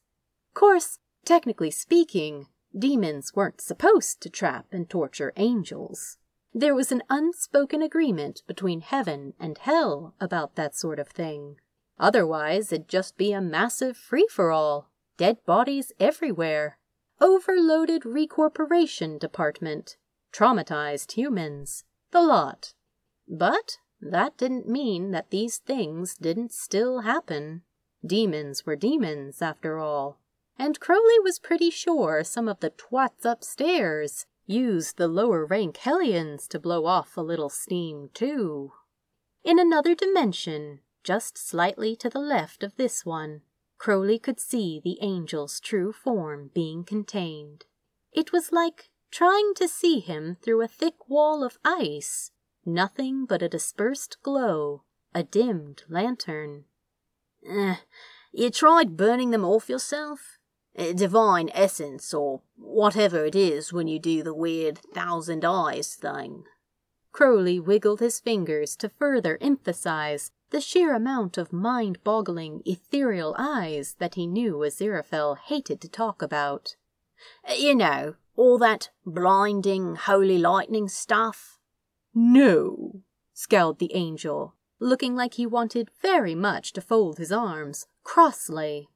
Course, 0.54 0.98
technically 1.26 1.70
speaking, 1.70 2.46
demons 2.76 3.34
weren't 3.34 3.60
supposed 3.60 4.20
to 4.22 4.30
trap 4.30 4.66
and 4.72 4.88
torture 4.88 5.32
angels. 5.36 6.18
There 6.54 6.74
was 6.74 6.90
an 6.90 7.02
unspoken 7.10 7.82
agreement 7.82 8.42
between 8.46 8.80
heaven 8.80 9.34
and 9.38 9.58
hell 9.58 10.14
about 10.20 10.54
that 10.56 10.74
sort 10.74 10.98
of 10.98 11.08
thing. 11.08 11.56
Otherwise, 11.98 12.72
it'd 12.72 12.88
just 12.88 13.18
be 13.18 13.32
a 13.32 13.40
massive 13.40 13.96
free-for-all. 13.96 14.90
Dead 15.18 15.38
bodies 15.44 15.92
everywhere. 16.00 16.78
Overloaded 17.20 18.02
recorporation 18.02 19.18
department 19.18 19.96
traumatized 20.36 21.12
humans, 21.12 21.84
the 22.10 22.20
lot. 22.20 22.74
But 23.26 23.78
that 24.00 24.36
didn't 24.36 24.68
mean 24.68 25.10
that 25.12 25.30
these 25.30 25.58
things 25.58 26.14
didn't 26.14 26.52
still 26.52 27.00
happen. 27.00 27.62
Demons 28.04 28.66
were 28.66 28.76
demons, 28.76 29.40
after 29.40 29.78
all. 29.78 30.18
And 30.58 30.80
Crowley 30.80 31.18
was 31.22 31.38
pretty 31.38 31.70
sure 31.70 32.24
some 32.24 32.48
of 32.48 32.60
the 32.60 32.70
twats 32.70 33.24
upstairs 33.24 34.26
used 34.46 34.96
the 34.96 35.08
lower 35.08 35.44
rank 35.44 35.76
Hellions 35.78 36.48
to 36.48 36.58
blow 36.58 36.86
off 36.86 37.16
a 37.16 37.20
little 37.20 37.50
steam, 37.50 38.10
too. 38.14 38.72
In 39.44 39.58
another 39.58 39.94
dimension, 39.94 40.80
just 41.04 41.36
slightly 41.36 41.94
to 41.96 42.08
the 42.08 42.20
left 42.20 42.62
of 42.62 42.76
this 42.76 43.04
one, 43.04 43.42
Crowley 43.78 44.18
could 44.18 44.40
see 44.40 44.80
the 44.82 45.00
angel's 45.00 45.60
true 45.60 45.92
form 45.92 46.50
being 46.54 46.84
contained. 46.84 47.64
It 48.12 48.32
was 48.32 48.50
like 48.50 48.90
trying 49.10 49.54
to 49.54 49.68
see 49.68 50.00
him 50.00 50.36
through 50.42 50.62
a 50.62 50.68
thick 50.68 51.08
wall 51.08 51.44
of 51.44 51.58
ice, 51.64 52.32
nothing 52.64 53.26
but 53.26 53.42
a 53.42 53.48
dispersed 53.48 54.16
glow, 54.22 54.82
a 55.14 55.22
dimmed 55.22 55.84
lantern. 55.88 56.64
Eh, 57.46 57.76
you 58.32 58.50
tried 58.50 58.96
burning 58.96 59.30
them 59.30 59.44
off 59.44 59.68
yourself? 59.68 60.35
Divine 60.76 61.50
essence, 61.54 62.12
or 62.12 62.42
whatever 62.56 63.24
it 63.24 63.34
is 63.34 63.72
when 63.72 63.88
you 63.88 63.98
do 63.98 64.22
the 64.22 64.34
weird 64.34 64.78
thousand 64.78 65.44
eyes 65.44 65.94
thing. 65.94 66.44
Crowley 67.12 67.58
wiggled 67.58 68.00
his 68.00 68.20
fingers 68.20 68.76
to 68.76 68.90
further 68.90 69.38
emphasize 69.40 70.32
the 70.50 70.60
sheer 70.60 70.94
amount 70.94 71.38
of 71.38 71.52
mind 71.52 71.98
boggling, 72.04 72.62
ethereal 72.66 73.34
eyes 73.38 73.96
that 73.98 74.14
he 74.14 74.26
knew 74.26 74.56
Aziraphale 74.58 75.38
hated 75.38 75.80
to 75.80 75.88
talk 75.88 76.20
about. 76.20 76.76
You 77.56 77.74
know, 77.74 78.16
all 78.36 78.58
that 78.58 78.90
blinding, 79.04 79.96
holy 79.96 80.38
lightning 80.38 80.88
stuff? 80.88 81.58
No, 82.14 83.00
scowled 83.32 83.78
the 83.78 83.94
angel, 83.94 84.54
looking 84.78 85.16
like 85.16 85.34
he 85.34 85.46
wanted 85.46 85.90
very 86.02 86.34
much 86.34 86.72
to 86.74 86.80
fold 86.80 87.18
his 87.18 87.32
arms, 87.32 87.86
crossly. 88.04 88.88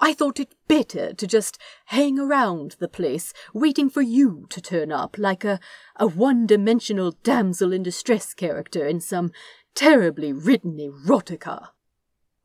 I 0.00 0.12
thought 0.12 0.40
it 0.40 0.54
better 0.66 1.12
to 1.12 1.26
just 1.26 1.58
hang 1.86 2.18
around 2.18 2.76
the 2.78 2.88
place, 2.88 3.32
waiting 3.52 3.88
for 3.88 4.02
you 4.02 4.46
to 4.50 4.60
turn 4.60 4.90
up 4.90 5.16
like 5.18 5.44
a, 5.44 5.60
a 5.96 6.06
one 6.06 6.46
dimensional 6.46 7.12
damsel 7.22 7.72
in 7.72 7.82
distress 7.82 8.34
character 8.34 8.86
in 8.86 9.00
some 9.00 9.32
terribly 9.74 10.32
written 10.32 10.78
erotica. 10.78 11.68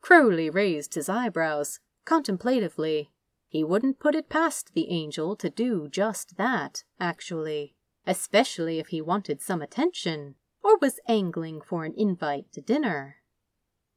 Crowley 0.00 0.48
raised 0.48 0.94
his 0.94 1.08
eyebrows 1.08 1.80
contemplatively. 2.04 3.10
He 3.48 3.64
wouldn't 3.64 3.98
put 3.98 4.14
it 4.14 4.28
past 4.28 4.72
the 4.74 4.88
angel 4.90 5.36
to 5.36 5.50
do 5.50 5.88
just 5.88 6.36
that, 6.36 6.84
actually, 6.98 7.74
especially 8.06 8.78
if 8.78 8.88
he 8.88 9.00
wanted 9.00 9.42
some 9.42 9.60
attention 9.60 10.36
or 10.62 10.78
was 10.78 11.00
angling 11.08 11.60
for 11.60 11.84
an 11.84 11.94
invite 11.96 12.52
to 12.52 12.60
dinner. 12.60 13.16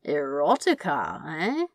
Erotica, 0.05 1.22
eh? 1.39 1.65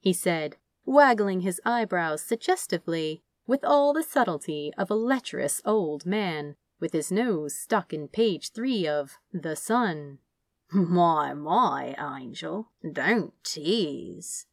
he 0.00 0.12
said, 0.12 0.56
waggling 0.84 1.40
his 1.40 1.60
eyebrows 1.64 2.22
suggestively 2.22 3.22
with 3.46 3.64
all 3.64 3.92
the 3.92 4.02
subtlety 4.02 4.72
of 4.78 4.90
a 4.90 4.94
lecherous 4.94 5.60
old 5.64 6.06
man 6.06 6.56
with 6.80 6.92
his 6.92 7.12
nose 7.12 7.54
stuck 7.54 7.92
in 7.92 8.08
page 8.08 8.52
three 8.52 8.86
of 8.86 9.18
The 9.32 9.56
Sun. 9.56 10.18
My, 10.72 11.34
my, 11.34 11.94
Angel, 12.18 12.70
don't 12.92 13.34
tease. 13.44 14.46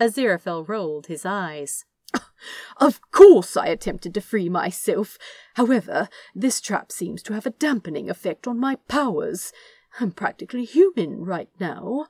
Aziraphale 0.00 0.66
rolled 0.66 1.06
his 1.06 1.24
eyes. 1.24 1.84
Of 2.78 3.00
course 3.10 3.56
I 3.56 3.68
attempted 3.68 4.12
to 4.14 4.20
free 4.20 4.48
myself. 4.50 5.16
However, 5.54 6.08
this 6.34 6.60
trap 6.60 6.92
seems 6.92 7.22
to 7.22 7.32
have 7.32 7.46
a 7.46 7.50
dampening 7.50 8.10
effect 8.10 8.46
on 8.46 8.58
my 8.58 8.76
powers. 8.88 9.52
I'm 9.98 10.12
practically 10.12 10.64
human 10.64 11.24
right 11.24 11.48
now. 11.58 12.08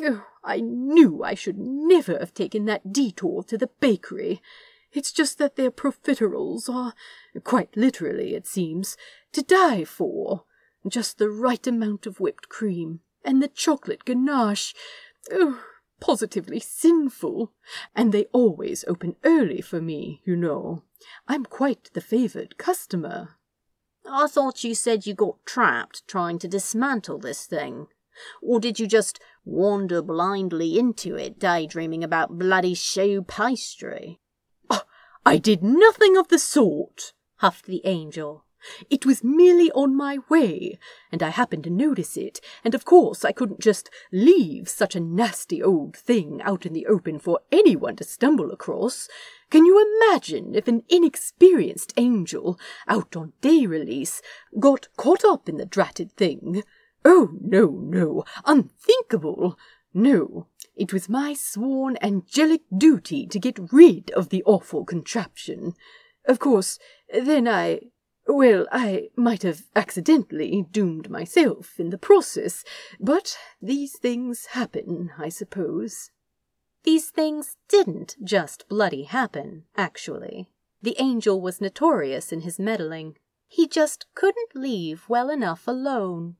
Oh, 0.00 0.24
I 0.42 0.60
knew 0.60 1.22
I 1.22 1.34
should 1.34 1.58
never 1.58 2.18
have 2.18 2.32
taken 2.32 2.64
that 2.64 2.92
detour 2.92 3.42
to 3.44 3.58
the 3.58 3.70
bakery. 3.80 4.40
It's 4.92 5.12
just 5.12 5.38
that 5.38 5.56
their 5.56 5.70
profiteroles 5.70 6.68
are, 6.68 6.94
quite 7.44 7.76
literally 7.76 8.34
it 8.34 8.46
seems, 8.46 8.96
to 9.32 9.42
die 9.42 9.84
for. 9.84 10.44
Just 10.86 11.18
the 11.18 11.30
right 11.30 11.66
amount 11.66 12.06
of 12.06 12.20
whipped 12.20 12.48
cream, 12.48 13.00
and 13.24 13.42
the 13.42 13.48
chocolate 13.48 14.04
ganache. 14.04 14.74
Oh, 15.30 15.62
positively 16.00 16.58
sinful. 16.58 17.52
And 17.94 18.12
they 18.12 18.24
always 18.32 18.84
open 18.88 19.16
early 19.24 19.60
for 19.60 19.80
me, 19.80 20.20
you 20.24 20.36
know. 20.36 20.82
I'm 21.28 21.44
quite 21.44 21.90
the 21.94 22.00
favoured 22.00 22.58
customer. 22.58 23.36
I 24.10 24.26
thought 24.26 24.64
you 24.64 24.74
said 24.74 25.06
you 25.06 25.14
got 25.14 25.46
trapped 25.46 26.06
trying 26.08 26.38
to 26.40 26.48
dismantle 26.48 27.18
this 27.18 27.46
thing. 27.46 27.86
Or 28.40 28.60
did 28.60 28.78
you 28.78 28.86
just 28.86 29.20
wander 29.44 30.02
blindly 30.02 30.78
into 30.78 31.16
it, 31.16 31.38
daydreaming 31.38 32.04
about 32.04 32.38
bloody 32.38 32.74
choux 32.74 33.22
pastry? 33.22 34.20
Oh, 34.70 34.82
I 35.24 35.38
did 35.38 35.62
nothing 35.62 36.16
of 36.16 36.28
the 36.28 36.38
sort, 36.38 37.12
huffed 37.36 37.66
the 37.66 37.82
angel. 37.84 38.44
It 38.88 39.04
was 39.04 39.24
merely 39.24 39.72
on 39.72 39.96
my 39.96 40.18
way, 40.28 40.78
and 41.10 41.20
I 41.20 41.30
happened 41.30 41.64
to 41.64 41.70
notice 41.70 42.16
it, 42.16 42.40
and 42.62 42.76
of 42.76 42.84
course 42.84 43.24
I 43.24 43.32
couldn't 43.32 43.60
just 43.60 43.90
leave 44.12 44.68
such 44.68 44.94
a 44.94 45.00
nasty 45.00 45.60
old 45.60 45.96
thing 45.96 46.40
out 46.42 46.64
in 46.64 46.72
the 46.72 46.86
open 46.86 47.18
for 47.18 47.40
anyone 47.50 47.96
to 47.96 48.04
stumble 48.04 48.52
across. 48.52 49.08
Can 49.50 49.66
you 49.66 49.84
imagine 50.00 50.54
if 50.54 50.68
an 50.68 50.84
inexperienced 50.88 51.92
angel, 51.96 52.58
out 52.86 53.16
on 53.16 53.32
day 53.40 53.66
release, 53.66 54.22
got 54.60 54.86
caught 54.96 55.24
up 55.24 55.48
in 55.48 55.56
the 55.56 55.66
dratted 55.66 56.12
thing? 56.12 56.62
Oh, 57.04 57.30
no, 57.40 57.66
no, 57.66 58.24
unthinkable. 58.44 59.58
No, 59.94 60.46
it 60.76 60.92
was 60.92 61.08
my 61.08 61.34
sworn 61.34 61.98
angelic 62.00 62.62
duty 62.76 63.26
to 63.26 63.38
get 63.38 63.72
rid 63.72 64.10
of 64.12 64.30
the 64.30 64.42
awful 64.44 64.84
contraption. 64.84 65.74
Of 66.24 66.38
course, 66.38 66.78
then 67.12 67.48
I. 67.48 67.80
Well, 68.28 68.68
I 68.70 69.08
might 69.16 69.42
have 69.42 69.62
accidentally 69.74 70.64
doomed 70.70 71.10
myself 71.10 71.80
in 71.80 71.90
the 71.90 71.98
process, 71.98 72.62
but 73.00 73.36
these 73.60 73.98
things 73.98 74.46
happen, 74.46 75.10
I 75.18 75.28
suppose. 75.28 76.12
These 76.84 77.10
things 77.10 77.56
didn't 77.68 78.16
just 78.22 78.68
bloody 78.68 79.04
happen, 79.04 79.64
actually. 79.76 80.48
The 80.80 80.96
angel 81.00 81.40
was 81.40 81.60
notorious 81.60 82.32
in 82.32 82.42
his 82.42 82.60
meddling. 82.60 83.16
He 83.48 83.66
just 83.66 84.06
couldn't 84.14 84.54
leave 84.54 85.08
well 85.08 85.28
enough 85.28 85.66
alone. 85.66 86.36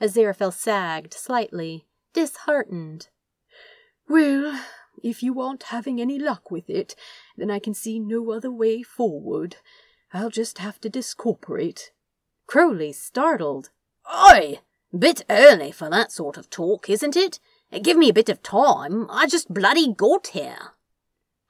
Aziraphale 0.00 0.52
sagged 0.52 1.14
slightly, 1.14 1.86
disheartened. 2.12 3.08
Well, 4.08 4.60
if 5.02 5.22
you 5.22 5.40
aren't 5.40 5.64
having 5.64 6.00
any 6.00 6.18
luck 6.18 6.50
with 6.50 6.68
it, 6.68 6.94
then 7.36 7.50
I 7.50 7.58
can 7.58 7.74
see 7.74 7.98
no 7.98 8.32
other 8.32 8.50
way 8.50 8.82
forward. 8.82 9.56
I'll 10.12 10.30
just 10.30 10.58
have 10.58 10.80
to 10.82 10.88
discorporate. 10.88 11.92
Crowley 12.46 12.92
startled. 12.92 13.70
Oi! 14.12 14.60
Bit 14.96 15.22
early 15.28 15.72
for 15.72 15.90
that 15.90 16.12
sort 16.12 16.36
of 16.36 16.50
talk, 16.50 16.88
isn't 16.88 17.16
it? 17.16 17.40
Give 17.82 17.96
me 17.96 18.08
a 18.08 18.14
bit 18.14 18.28
of 18.28 18.42
time. 18.42 19.10
I 19.10 19.26
just 19.26 19.52
bloody 19.52 19.92
got 19.92 20.28
here. 20.28 20.72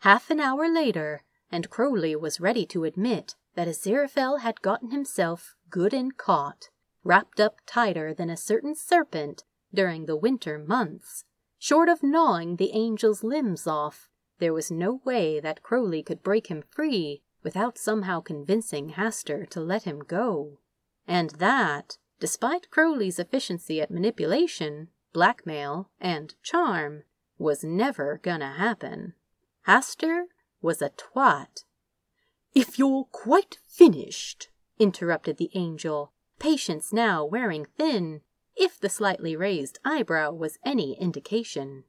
Half 0.01 0.31
an 0.31 0.41
hour 0.41 0.73
later, 0.73 1.23
and 1.51 1.69
Crowley 1.69 2.17
was 2.17 2.41
ready 2.41 2.65
to 2.67 2.85
admit 2.85 3.35
that 3.55 3.69
Aziraphale 3.69 4.41
had 4.41 4.63
gotten 4.63 4.91
himself 4.91 5.55
good 5.71 5.93
and 5.93 6.17
caught 6.17 6.71
wrapped 7.05 7.39
up 7.39 7.61
tighter 7.67 8.13
than 8.13 8.31
a 8.31 8.37
certain 8.37 8.75
serpent 8.75 9.45
during 9.73 10.07
the 10.07 10.17
winter 10.17 10.59
months. 10.59 11.25
Short 11.59 11.89
of 11.89 12.03
gnawing 12.03 12.57
the 12.57 12.73
angel's 12.73 13.23
limbs 13.23 13.67
off, 13.67 14.09
there 14.39 14.53
was 14.53 14.71
no 14.71 15.01
way 15.05 15.39
that 15.41 15.63
Crowley 15.63 16.03
could 16.03 16.23
break 16.23 16.49
him 16.49 16.63
free 16.71 17.23
without 17.43 17.79
somehow 17.79 18.21
convincing 18.21 18.91
Hastur 18.91 19.49
to 19.51 19.61
let 19.61 19.85
him 19.85 20.01
go. 20.01 20.59
And 21.07 21.31
that, 21.33 21.99
despite 22.19 22.71
Crowley's 22.71 23.19
efficiency 23.19 23.81
at 23.81 23.91
manipulation, 23.91 24.89
blackmail, 25.13 25.91
and 26.01 26.35
charm, 26.43 27.05
was 27.39 27.63
never 27.63 28.19
gonna 28.23 28.55
happen. 28.55 29.15
Hastur 29.67 30.25
was 30.63 30.81
a 30.81 30.91
twat. 30.91 31.65
If 32.55 32.79
you're 32.79 33.05
quite 33.13 33.59
finished, 33.69 34.49
interrupted 34.79 35.37
the 35.37 35.51
angel, 35.55 36.13
patience 36.45 36.93
now 36.93 37.25
wearing 37.25 37.65
thin, 37.79 38.21
if 38.55 38.79
the 38.79 38.91
slightly 38.91 39.35
raised 39.35 39.79
eyebrow 39.83 40.31
was 40.31 40.59
any 40.63 40.95
indication. 41.01 41.85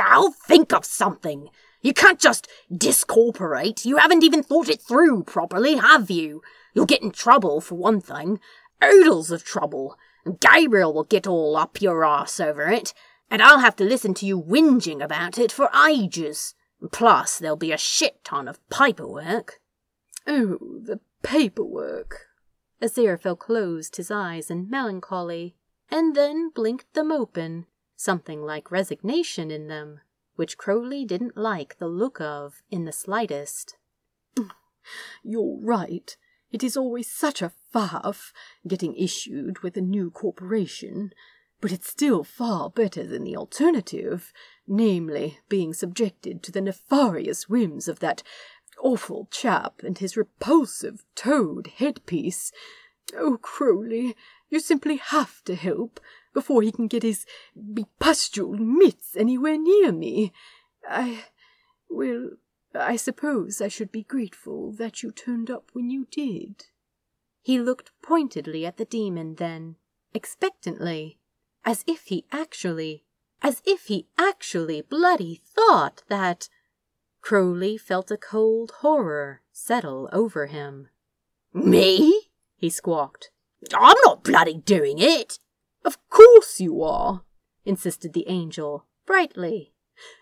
I'll 0.00 0.32
think 0.32 0.72
of 0.72 0.86
something. 0.86 1.50
You 1.82 1.92
can't 1.92 2.18
just 2.18 2.48
discorporate. 2.74 3.84
You 3.84 3.98
haven't 3.98 4.24
even 4.24 4.42
thought 4.42 4.70
it 4.70 4.80
through 4.80 5.24
properly, 5.24 5.76
have 5.76 6.10
you? 6.10 6.40
You'll 6.72 6.86
get 6.86 7.02
in 7.02 7.10
trouble, 7.10 7.60
for 7.60 7.74
one 7.74 8.00
thing. 8.00 8.40
Oodles 8.82 9.30
of 9.30 9.44
trouble. 9.44 9.98
And 10.24 10.40
Gabriel 10.40 10.94
will 10.94 11.04
get 11.04 11.26
all 11.26 11.54
up 11.54 11.82
your 11.82 12.02
arse 12.02 12.40
over 12.40 12.70
it, 12.70 12.94
and 13.30 13.42
I'll 13.42 13.58
have 13.58 13.76
to 13.76 13.84
listen 13.84 14.14
to 14.14 14.26
you 14.26 14.40
whinging 14.40 15.04
about 15.04 15.36
it 15.36 15.52
for 15.52 15.68
ages. 15.86 16.54
Plus, 16.90 17.38
there'll 17.38 17.54
be 17.54 17.72
a 17.72 17.76
shit 17.76 18.24
ton 18.24 18.48
of 18.48 18.66
paperwork. 18.70 19.60
Oh, 20.26 20.56
the 20.82 21.00
paperwork, 21.22 22.29
Aziraphale 22.82 23.38
closed 23.38 23.96
his 23.96 24.10
eyes 24.10 24.50
in 24.50 24.70
melancholy, 24.70 25.54
and 25.90 26.14
then 26.14 26.50
blinked 26.50 26.92
them 26.94 27.12
open, 27.12 27.66
something 27.96 28.42
like 28.42 28.70
resignation 28.70 29.50
in 29.50 29.68
them, 29.68 30.00
which 30.36 30.56
Crowley 30.56 31.04
didn't 31.04 31.36
like 31.36 31.78
the 31.78 31.88
look 31.88 32.20
of 32.20 32.62
in 32.70 32.84
the 32.84 32.92
slightest. 32.92 33.76
You're 35.22 35.58
right. 35.60 36.16
It 36.50 36.64
is 36.64 36.76
always 36.76 37.10
such 37.10 37.42
a 37.42 37.52
faff 37.74 38.32
getting 38.66 38.94
issued 38.96 39.60
with 39.60 39.76
a 39.76 39.82
new 39.82 40.10
corporation, 40.10 41.12
but 41.60 41.72
it's 41.72 41.90
still 41.90 42.24
far 42.24 42.70
better 42.70 43.06
than 43.06 43.24
the 43.24 43.36
alternative, 43.36 44.32
namely 44.66 45.38
being 45.48 45.74
subjected 45.74 46.42
to 46.42 46.52
the 46.52 46.60
nefarious 46.60 47.48
whims 47.48 47.86
of 47.86 48.00
that 48.00 48.22
awful 48.80 49.28
chap 49.30 49.82
and 49.82 49.98
his 49.98 50.16
repulsive 50.16 51.04
toad 51.14 51.68
headpiece. 51.76 52.52
Oh, 53.16 53.38
Crowley, 53.38 54.16
you 54.48 54.60
simply 54.60 54.96
have 54.96 55.42
to 55.44 55.54
help 55.54 56.00
before 56.32 56.62
he 56.62 56.72
can 56.72 56.86
get 56.86 57.02
his 57.02 57.26
bepustuled 57.56 58.60
mitts 58.60 59.16
anywhere 59.16 59.58
near 59.58 59.92
me. 59.92 60.32
I. 60.88 61.24
well, 61.88 62.30
I 62.74 62.96
suppose 62.96 63.60
I 63.60 63.68
should 63.68 63.90
be 63.90 64.04
grateful 64.04 64.72
that 64.72 65.02
you 65.02 65.10
turned 65.10 65.50
up 65.50 65.70
when 65.72 65.90
you 65.90 66.06
did. 66.10 66.66
He 67.42 67.58
looked 67.58 67.90
pointedly 68.02 68.64
at 68.64 68.76
the 68.76 68.84
demon 68.84 69.36
then, 69.36 69.76
expectantly, 70.14 71.18
as 71.64 71.84
if 71.86 72.04
he 72.06 72.26
actually, 72.30 73.04
as 73.42 73.62
if 73.64 73.86
he 73.86 74.06
actually 74.18 74.82
bloody 74.82 75.40
thought 75.44 76.02
that. 76.08 76.48
Crowley 77.20 77.76
felt 77.76 78.10
a 78.10 78.16
cold 78.16 78.72
horror 78.80 79.42
settle 79.52 80.08
over 80.12 80.46
him. 80.46 80.88
Me? 81.52 82.28
He 82.56 82.70
squawked. 82.70 83.30
I'm 83.74 83.96
not 84.04 84.24
bloody 84.24 84.58
doing 84.58 84.98
it. 84.98 85.38
Of 85.84 85.98
course 86.08 86.60
you 86.60 86.82
are, 86.82 87.22
insisted 87.64 88.12
the 88.12 88.28
angel, 88.28 88.86
brightly. 89.06 89.72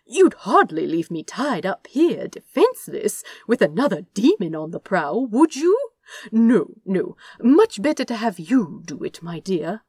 You'd 0.04 0.34
hardly 0.34 0.86
leave 0.86 1.10
me 1.10 1.22
tied 1.22 1.64
up 1.64 1.86
here, 1.88 2.26
defenseless, 2.26 3.22
with 3.46 3.62
another 3.62 4.02
demon 4.14 4.54
on 4.54 4.70
the 4.70 4.80
prowl, 4.80 5.26
would 5.26 5.54
you? 5.54 5.78
No, 6.32 6.74
no, 6.84 7.16
much 7.40 7.80
better 7.82 8.04
to 8.04 8.16
have 8.16 8.38
you 8.38 8.82
do 8.84 9.02
it, 9.04 9.22
my 9.22 9.38
dear. 9.40 9.82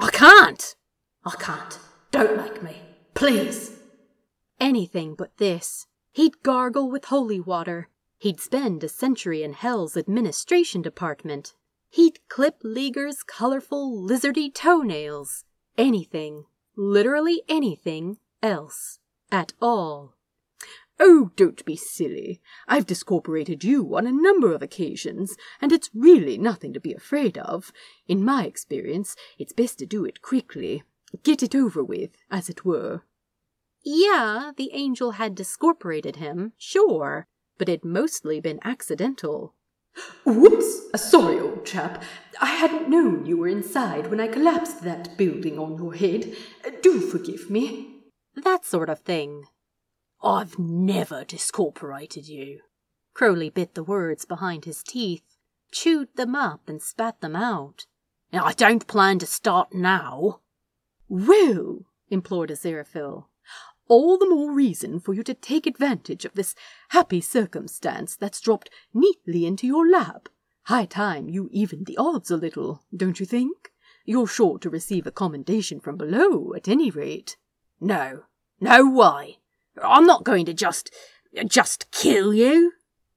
I 0.00 0.10
can't. 0.10 0.76
I 1.24 1.32
can't. 1.38 1.78
Don't 2.10 2.36
make 2.36 2.62
me. 2.62 2.76
Please. 3.14 3.72
Anything 4.60 5.14
but 5.14 5.36
this. 5.38 5.87
He'd 6.18 6.42
gargle 6.42 6.90
with 6.90 7.04
holy 7.04 7.38
water. 7.38 7.90
He'd 8.18 8.40
spend 8.40 8.82
a 8.82 8.88
century 8.88 9.44
in 9.44 9.52
Hell's 9.52 9.96
administration 9.96 10.82
department. 10.82 11.54
He'd 11.90 12.18
clip 12.28 12.56
Ligur's 12.64 13.22
colorful, 13.22 13.96
lizardy 14.04 14.52
toenails. 14.52 15.44
Anything, 15.76 16.46
literally 16.76 17.42
anything 17.48 18.16
else. 18.42 18.98
At 19.30 19.52
all. 19.62 20.16
Oh, 20.98 21.30
don't 21.36 21.64
be 21.64 21.76
silly. 21.76 22.40
I've 22.66 22.86
discorporated 22.86 23.62
you 23.62 23.96
on 23.96 24.04
a 24.04 24.10
number 24.10 24.52
of 24.52 24.60
occasions, 24.60 25.36
and 25.60 25.70
it's 25.70 25.88
really 25.94 26.36
nothing 26.36 26.72
to 26.72 26.80
be 26.80 26.92
afraid 26.92 27.38
of. 27.38 27.70
In 28.08 28.24
my 28.24 28.44
experience, 28.44 29.14
it's 29.38 29.52
best 29.52 29.78
to 29.78 29.86
do 29.86 30.04
it 30.04 30.20
quickly. 30.20 30.82
Get 31.22 31.44
it 31.44 31.54
over 31.54 31.84
with, 31.84 32.10
as 32.28 32.48
it 32.48 32.64
were. 32.64 33.04
Yeah, 33.84 34.52
the 34.56 34.70
angel 34.72 35.12
had 35.12 35.34
discorporated 35.34 36.16
him, 36.16 36.52
sure, 36.58 37.26
but 37.58 37.68
it'd 37.68 37.84
mostly 37.84 38.40
been 38.40 38.60
accidental. 38.62 39.54
Whoops! 40.24 40.88
Uh, 40.92 40.98
sorry, 40.98 41.38
old 41.40 41.66
chap. 41.66 42.02
I 42.40 42.46
hadn't 42.46 42.88
known 42.88 43.26
you 43.26 43.36
were 43.38 43.48
inside 43.48 44.08
when 44.08 44.20
I 44.20 44.28
collapsed 44.28 44.82
that 44.82 45.16
building 45.16 45.58
on 45.58 45.76
your 45.76 45.94
head. 45.94 46.34
Uh, 46.64 46.70
do 46.82 47.00
forgive 47.00 47.50
me. 47.50 48.02
That 48.34 48.64
sort 48.64 48.88
of 48.88 49.00
thing. 49.00 49.44
I've 50.22 50.58
never 50.58 51.24
discorporated 51.24 52.28
you. 52.28 52.60
Crowley 53.14 53.50
bit 53.50 53.74
the 53.74 53.82
words 53.82 54.24
behind 54.24 54.64
his 54.64 54.82
teeth, 54.82 55.36
chewed 55.72 56.08
them 56.16 56.34
up, 56.34 56.68
and 56.68 56.80
spat 56.80 57.20
them 57.20 57.34
out. 57.34 57.86
I 58.32 58.52
don't 58.52 58.86
plan 58.86 59.18
to 59.20 59.26
start 59.26 59.72
now. 59.72 60.40
Well, 61.08 61.86
implored 62.10 62.50
Aziraphale, 62.50 63.24
all 63.88 64.18
the 64.18 64.28
more 64.28 64.52
reason 64.52 65.00
for 65.00 65.14
you 65.14 65.22
to 65.24 65.34
take 65.34 65.66
advantage 65.66 66.24
of 66.24 66.34
this 66.34 66.54
happy 66.90 67.20
circumstance 67.20 68.16
that's 68.16 68.40
dropped 68.40 68.70
neatly 68.94 69.46
into 69.46 69.66
your 69.66 69.88
lap. 69.88 70.28
High 70.64 70.86
time 70.86 71.28
you 71.28 71.48
evened 71.50 71.86
the 71.86 71.96
odds 71.96 72.30
a 72.30 72.36
little, 72.36 72.82
don't 72.94 73.18
you 73.18 73.26
think? 73.26 73.72
You're 74.04 74.26
sure 74.26 74.58
to 74.58 74.70
receive 74.70 75.06
a 75.06 75.10
commendation 75.10 75.80
from 75.80 75.96
below, 75.96 76.52
at 76.54 76.68
any 76.68 76.90
rate. 76.90 77.36
No, 77.80 78.24
no 78.60 78.84
why? 78.86 79.36
I'm 79.82 80.06
not 80.06 80.24
going 80.24 80.46
to 80.46 80.54
just. 80.54 80.90
just 81.46 81.90
kill 81.90 82.32
you. 82.34 82.72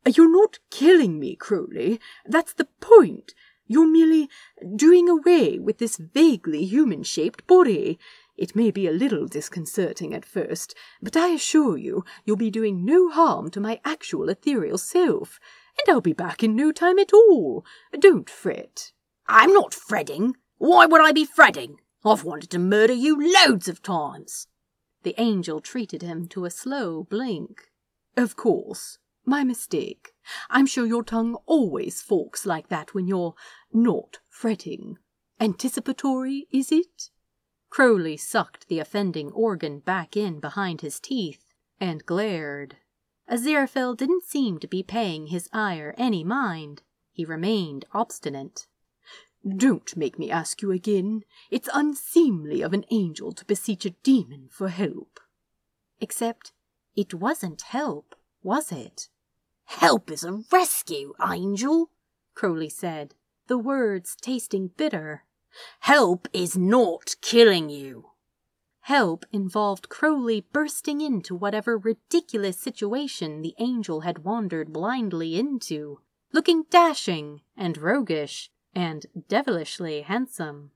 You're 0.06 0.32
not 0.32 0.60
killing 0.70 1.20
me, 1.20 1.36
Crowley. 1.36 2.00
That's 2.26 2.54
the 2.54 2.68
point. 2.80 3.34
You're 3.68 3.88
merely 3.88 4.30
doing 4.76 5.08
away 5.08 5.60
with 5.60 5.78
this 5.78 5.96
vaguely 5.98 6.66
human 6.66 7.04
shaped 7.04 7.48
body. 7.48 8.00
It 8.42 8.56
may 8.56 8.72
be 8.72 8.88
a 8.88 8.92
little 8.92 9.28
disconcerting 9.28 10.16
at 10.16 10.26
first, 10.26 10.74
but 11.00 11.16
I 11.16 11.28
assure 11.28 11.78
you 11.78 12.04
you'll 12.26 12.38
be 12.38 12.50
doing 12.50 12.84
no 12.84 13.08
harm 13.08 13.52
to 13.52 13.60
my 13.60 13.80
actual 13.86 14.30
ethereal 14.30 14.80
self, 14.80 15.40
and 15.78 15.94
I'll 15.94 16.02
be 16.02 16.12
back 16.12 16.44
in 16.44 16.56
no 16.56 16.72
time 16.72 16.98
at 16.98 17.14
all. 17.14 17.64
Don't 18.00 18.28
fret. 18.32 18.94
I'm 19.28 19.54
not 19.54 19.76
fretting. 19.76 20.38
Why 20.58 20.88
would 20.88 21.02
I 21.02 21.12
be 21.12 21.24
fretting? 21.24 21.82
I've 22.04 22.24
wanted 22.24 22.50
to 22.50 22.58
murder 22.58 22.94
you 22.94 23.16
loads 23.16 23.68
of 23.68 23.84
times. 23.84 24.48
The 25.04 25.14
angel 25.22 25.62
treated 25.62 26.02
him 26.02 26.26
to 26.30 26.46
a 26.46 26.50
slow 26.50 27.04
blink. 27.04 27.70
Of 28.18 28.36
course. 28.36 28.98
My 29.24 29.44
mistake. 29.44 30.14
I'm 30.50 30.66
sure 30.66 30.88
your 30.88 31.04
tongue 31.04 31.38
always 31.46 32.02
forks 32.02 32.48
like 32.48 32.70
that 32.70 32.96
when 32.96 33.06
you're 33.06 33.36
not 33.72 34.18
fretting. 34.30 34.98
Anticipatory, 35.40 36.48
is 36.52 36.72
it? 36.72 37.12
Crowley 37.72 38.18
sucked 38.18 38.68
the 38.68 38.80
offending 38.80 39.32
organ 39.32 39.80
back 39.80 40.18
in 40.18 40.42
behind 40.42 40.82
his 40.82 41.00
teeth 41.00 41.46
and 41.80 42.06
glared. 42.06 42.76
Aziraphale 43.30 43.96
didn't 43.96 44.26
seem 44.26 44.60
to 44.60 44.68
be 44.68 44.84
paying 44.84 45.28
his 45.28 45.50
ire 45.54 45.96
any 45.98 46.22
mind. 46.24 46.84
He 47.14 47.24
remained 47.24 47.86
obstinate. 47.94 48.68
Don't 49.58 49.96
make 49.96 50.20
me 50.20 50.30
ask 50.30 50.62
you 50.62 50.72
again. 50.72 51.24
It's 51.50 51.70
unseemly 51.74 52.62
of 52.62 52.74
an 52.74 52.84
angel 52.92 53.32
to 53.32 53.46
beseech 53.46 53.86
a 53.86 53.96
demon 54.04 54.50
for 54.52 54.68
help. 54.68 55.22
Except 56.02 56.52
it 56.96 57.14
wasn't 57.14 57.62
help, 57.62 58.16
was 58.44 58.74
it? 58.74 59.08
Help 59.64 60.12
is 60.12 60.26
a 60.26 60.44
rescue, 60.52 61.14
angel, 61.26 61.90
Crowley 62.36 62.70
said, 62.70 63.16
the 63.48 63.58
words 63.58 64.18
tasting 64.20 64.68
bitter. 64.76 65.24
Help 65.82 66.28
is 66.34 66.58
not 66.58 67.16
killing 67.22 67.70
you. 67.70 68.12
Help 68.82 69.26
involved 69.32 69.90
Crowley 69.90 70.46
bursting 70.52 71.02
into 71.02 71.36
whatever 71.36 71.78
ridiculous 71.78 72.60
situation 72.60 73.42
the 73.42 73.54
angel 73.60 74.02
had 74.02 74.24
wandered 74.24 74.74
blindly 74.74 75.38
into, 75.38 76.00
looking 76.32 76.64
dashing 76.70 77.42
and 77.56 77.78
roguish 77.78 78.50
and 78.74 79.06
devilishly 79.28 80.02
handsome. 80.02 80.72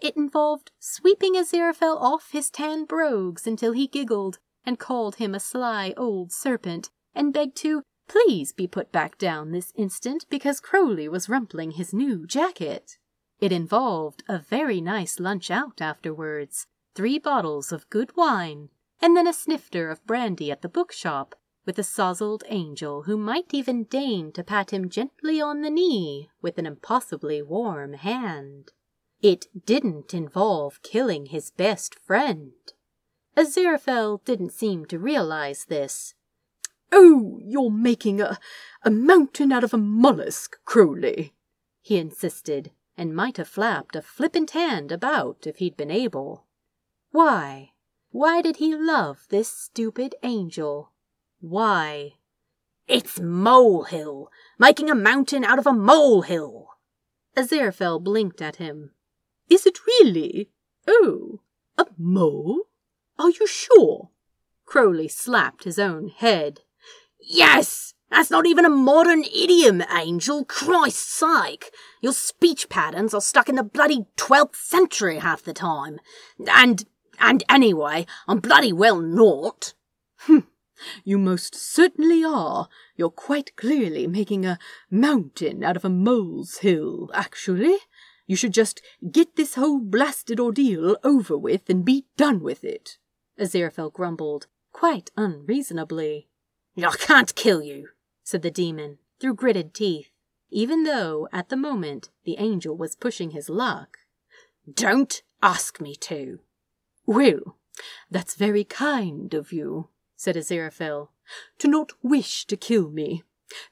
It 0.00 0.16
involved 0.16 0.70
sweeping 0.78 1.34
Aziraphale 1.34 2.00
off 2.00 2.30
his 2.32 2.50
tan 2.50 2.84
brogues 2.84 3.46
until 3.46 3.72
he 3.72 3.86
giggled 3.86 4.38
and 4.64 4.78
called 4.78 5.16
him 5.16 5.34
a 5.34 5.40
sly 5.40 5.92
old 5.96 6.32
serpent 6.32 6.90
and 7.14 7.32
begged 7.32 7.56
to 7.58 7.82
please 8.08 8.52
be 8.52 8.66
put 8.66 8.90
back 8.90 9.18
down 9.18 9.52
this 9.52 9.72
instant 9.76 10.24
because 10.30 10.60
Crowley 10.60 11.08
was 11.08 11.28
rumpling 11.28 11.72
his 11.72 11.92
new 11.92 12.26
jacket. 12.26 12.98
It 13.40 13.52
involved 13.52 14.22
a 14.28 14.38
very 14.38 14.80
nice 14.80 15.18
lunch 15.18 15.50
out 15.50 15.80
afterwards, 15.80 16.66
three 16.94 17.18
bottles 17.18 17.72
of 17.72 17.88
good 17.88 18.14
wine, 18.16 18.68
and 19.00 19.16
then 19.16 19.26
a 19.26 19.32
snifter 19.32 19.90
of 19.90 20.04
brandy 20.06 20.50
at 20.50 20.60
the 20.60 20.68
bookshop, 20.68 21.34
with 21.64 21.78
a 21.78 21.82
sozzled 21.82 22.44
angel 22.48 23.04
who 23.04 23.16
might 23.16 23.54
even 23.54 23.84
deign 23.84 24.32
to 24.32 24.44
pat 24.44 24.72
him 24.72 24.90
gently 24.90 25.40
on 25.40 25.62
the 25.62 25.70
knee 25.70 26.28
with 26.42 26.58
an 26.58 26.66
impossibly 26.66 27.40
warm 27.40 27.94
hand. 27.94 28.72
It 29.22 29.46
didn't 29.66 30.12
involve 30.12 30.82
killing 30.82 31.26
his 31.26 31.50
best 31.50 31.98
friend. 31.98 32.52
Aziraphale 33.36 34.22
didn't 34.24 34.52
seem 34.52 34.84
to 34.86 34.98
realize 34.98 35.66
this. 35.66 36.14
Oh, 36.92 37.38
you're 37.42 37.70
making 37.70 38.20
a, 38.20 38.38
a 38.82 38.90
mountain 38.90 39.52
out 39.52 39.64
of 39.64 39.72
a 39.72 39.78
mollusk, 39.78 40.56
Crowley, 40.64 41.34
he 41.80 41.96
insisted, 41.96 42.72
and 43.00 43.16
might 43.16 43.38
have 43.38 43.48
flapped 43.48 43.96
a 43.96 44.02
flippant 44.02 44.50
hand 44.50 44.92
about 44.92 45.46
if 45.46 45.56
he'd 45.56 45.74
been 45.74 45.90
able. 45.90 46.44
Why? 47.12 47.70
Why 48.10 48.42
did 48.42 48.56
he 48.56 48.76
love 48.76 49.24
this 49.30 49.48
stupid 49.48 50.14
angel? 50.22 50.92
Why? 51.40 52.16
It's 52.86 53.18
molehill, 53.18 54.30
making 54.58 54.90
a 54.90 54.94
mountain 54.94 55.44
out 55.44 55.58
of 55.58 55.66
a 55.66 55.72
molehill. 55.72 56.68
Aziraphale 57.34 58.04
blinked 58.04 58.42
at 58.42 58.56
him. 58.56 58.90
Is 59.48 59.64
it 59.64 59.86
really? 59.86 60.50
Oh, 60.86 61.40
a 61.78 61.86
mole? 61.96 62.64
Are 63.18 63.30
you 63.30 63.46
sure? 63.46 64.10
Crowley 64.66 65.08
slapped 65.08 65.64
his 65.64 65.78
own 65.78 66.08
head. 66.08 66.60
Yes! 67.18 67.94
That's 68.10 68.30
not 68.30 68.46
even 68.46 68.64
a 68.64 68.70
modern 68.70 69.22
idiom, 69.22 69.82
Angel. 69.90 70.44
Christ's 70.44 71.24
sake. 71.24 71.70
Your 72.00 72.12
speech 72.12 72.68
patterns 72.68 73.14
are 73.14 73.20
stuck 73.20 73.48
in 73.48 73.54
the 73.54 73.62
bloody 73.62 74.06
12th 74.16 74.56
century 74.56 75.18
half 75.18 75.42
the 75.42 75.52
time. 75.52 76.00
And, 76.52 76.84
and 77.20 77.44
anyway, 77.48 78.06
I'm 78.26 78.40
bloody 78.40 78.72
well 78.72 79.00
not. 79.00 79.74
Hm. 80.22 80.46
You 81.04 81.18
most 81.18 81.54
certainly 81.54 82.24
are. 82.24 82.68
You're 82.96 83.10
quite 83.10 83.54
clearly 83.56 84.06
making 84.06 84.44
a 84.44 84.58
mountain 84.90 85.62
out 85.62 85.76
of 85.76 85.84
a 85.84 85.90
mole's 85.90 86.58
hill, 86.58 87.10
actually. 87.14 87.76
You 88.26 88.36
should 88.36 88.54
just 88.54 88.80
get 89.10 89.36
this 89.36 89.54
whole 89.54 89.80
blasted 89.80 90.40
ordeal 90.40 90.96
over 91.04 91.36
with 91.36 91.68
and 91.68 91.84
be 91.84 92.06
done 92.16 92.40
with 92.40 92.64
it. 92.64 92.96
Aziraphale 93.38 93.92
grumbled, 93.92 94.46
quite 94.72 95.10
unreasonably. 95.16 96.28
I 96.76 96.96
can't 96.96 97.34
kill 97.34 97.62
you, 97.62 97.88
said 98.30 98.42
the 98.42 98.50
demon 98.50 98.96
through 99.18 99.34
gritted 99.34 99.74
teeth, 99.74 100.12
even 100.50 100.84
though 100.84 101.26
at 101.32 101.48
the 101.48 101.56
moment 101.56 102.10
the 102.24 102.36
angel 102.38 102.76
was 102.76 102.94
pushing 102.94 103.30
his 103.30 103.48
luck. 103.50 103.98
Don't 104.72 105.22
ask 105.42 105.80
me 105.80 105.96
to. 105.96 106.38
Well, 107.06 107.56
that's 108.08 108.36
very 108.36 108.62
kind 108.62 109.34
of 109.34 109.52
you, 109.52 109.88
said 110.14 110.36
Aziraphale, 110.36 111.08
to 111.58 111.66
not 111.66 111.90
wish 112.04 112.44
to 112.46 112.56
kill 112.56 112.88
me. 112.90 113.24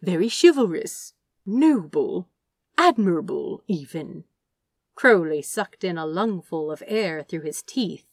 Very 0.03 0.29
chivalrous, 0.29 1.13
noble, 1.47 2.29
admirable, 2.77 3.63
even. 3.69 4.25
Crowley 4.97 5.41
sucked 5.41 5.85
in 5.85 5.97
a 5.97 6.05
lungful 6.05 6.73
of 6.73 6.83
air 6.89 7.23
through 7.23 7.43
his 7.43 7.63
teeth. 7.63 8.07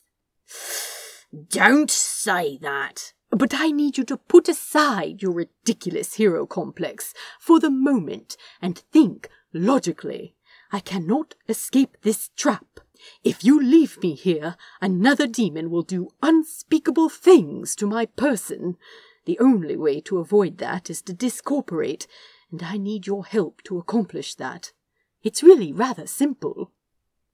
Don't 1.50 1.90
say 1.90 2.60
that. 2.60 3.14
But 3.36 3.54
I 3.54 3.70
need 3.70 3.98
you 3.98 4.06
to 4.06 4.16
put 4.16 4.48
aside 4.48 5.22
your 5.22 5.34
ridiculous 5.34 6.14
hero 6.14 6.46
complex 6.46 7.14
for 7.38 7.60
the 7.60 7.70
moment 7.70 8.38
and 8.62 8.78
think 8.94 9.28
logically. 9.54 10.36
I 10.72 10.80
cannot 10.80 11.36
escape 11.50 11.98
this 12.02 12.30
trap. 12.38 12.80
If 13.26 13.44
you 13.44 13.62
leave 13.62 14.02
me 14.02 14.14
here, 14.14 14.56
another 14.82 15.28
demon 15.28 15.70
will 15.70 15.82
do 15.82 16.12
unspeakable 16.24 17.10
things 17.10 17.76
to 17.76 17.86
my 17.86 18.06
person. 18.06 18.78
The 19.26 19.38
only 19.40 19.76
way 19.76 20.00
to 20.02 20.20
avoid 20.20 20.58
that 20.60 20.90
is 20.90 21.02
to 21.02 21.14
discorporate, 21.14 22.08
and 22.52 22.64
I 22.64 22.78
need 22.78 23.06
your 23.06 23.26
help 23.26 23.62
to 23.64 23.78
accomplish 23.78 24.36
that. 24.36 24.72
It's 25.24 25.44
really 25.44 25.74
rather 25.74 26.08
simple. 26.08 26.72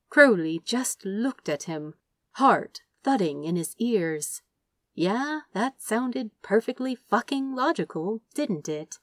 Crowley 0.10 0.64
just 0.66 1.06
looked 1.06 1.48
at 1.48 1.64
him, 1.64 1.94
heart 2.32 2.82
thudding 3.04 3.44
in 3.44 3.56
his 3.56 3.76
ears. 3.78 4.42
Yeah, 4.94 5.42
that 5.54 5.82
sounded 5.82 6.32
perfectly 6.42 6.96
fucking 6.96 7.56
logical, 7.56 8.22
didn't 8.36 8.68
it? 8.68 8.98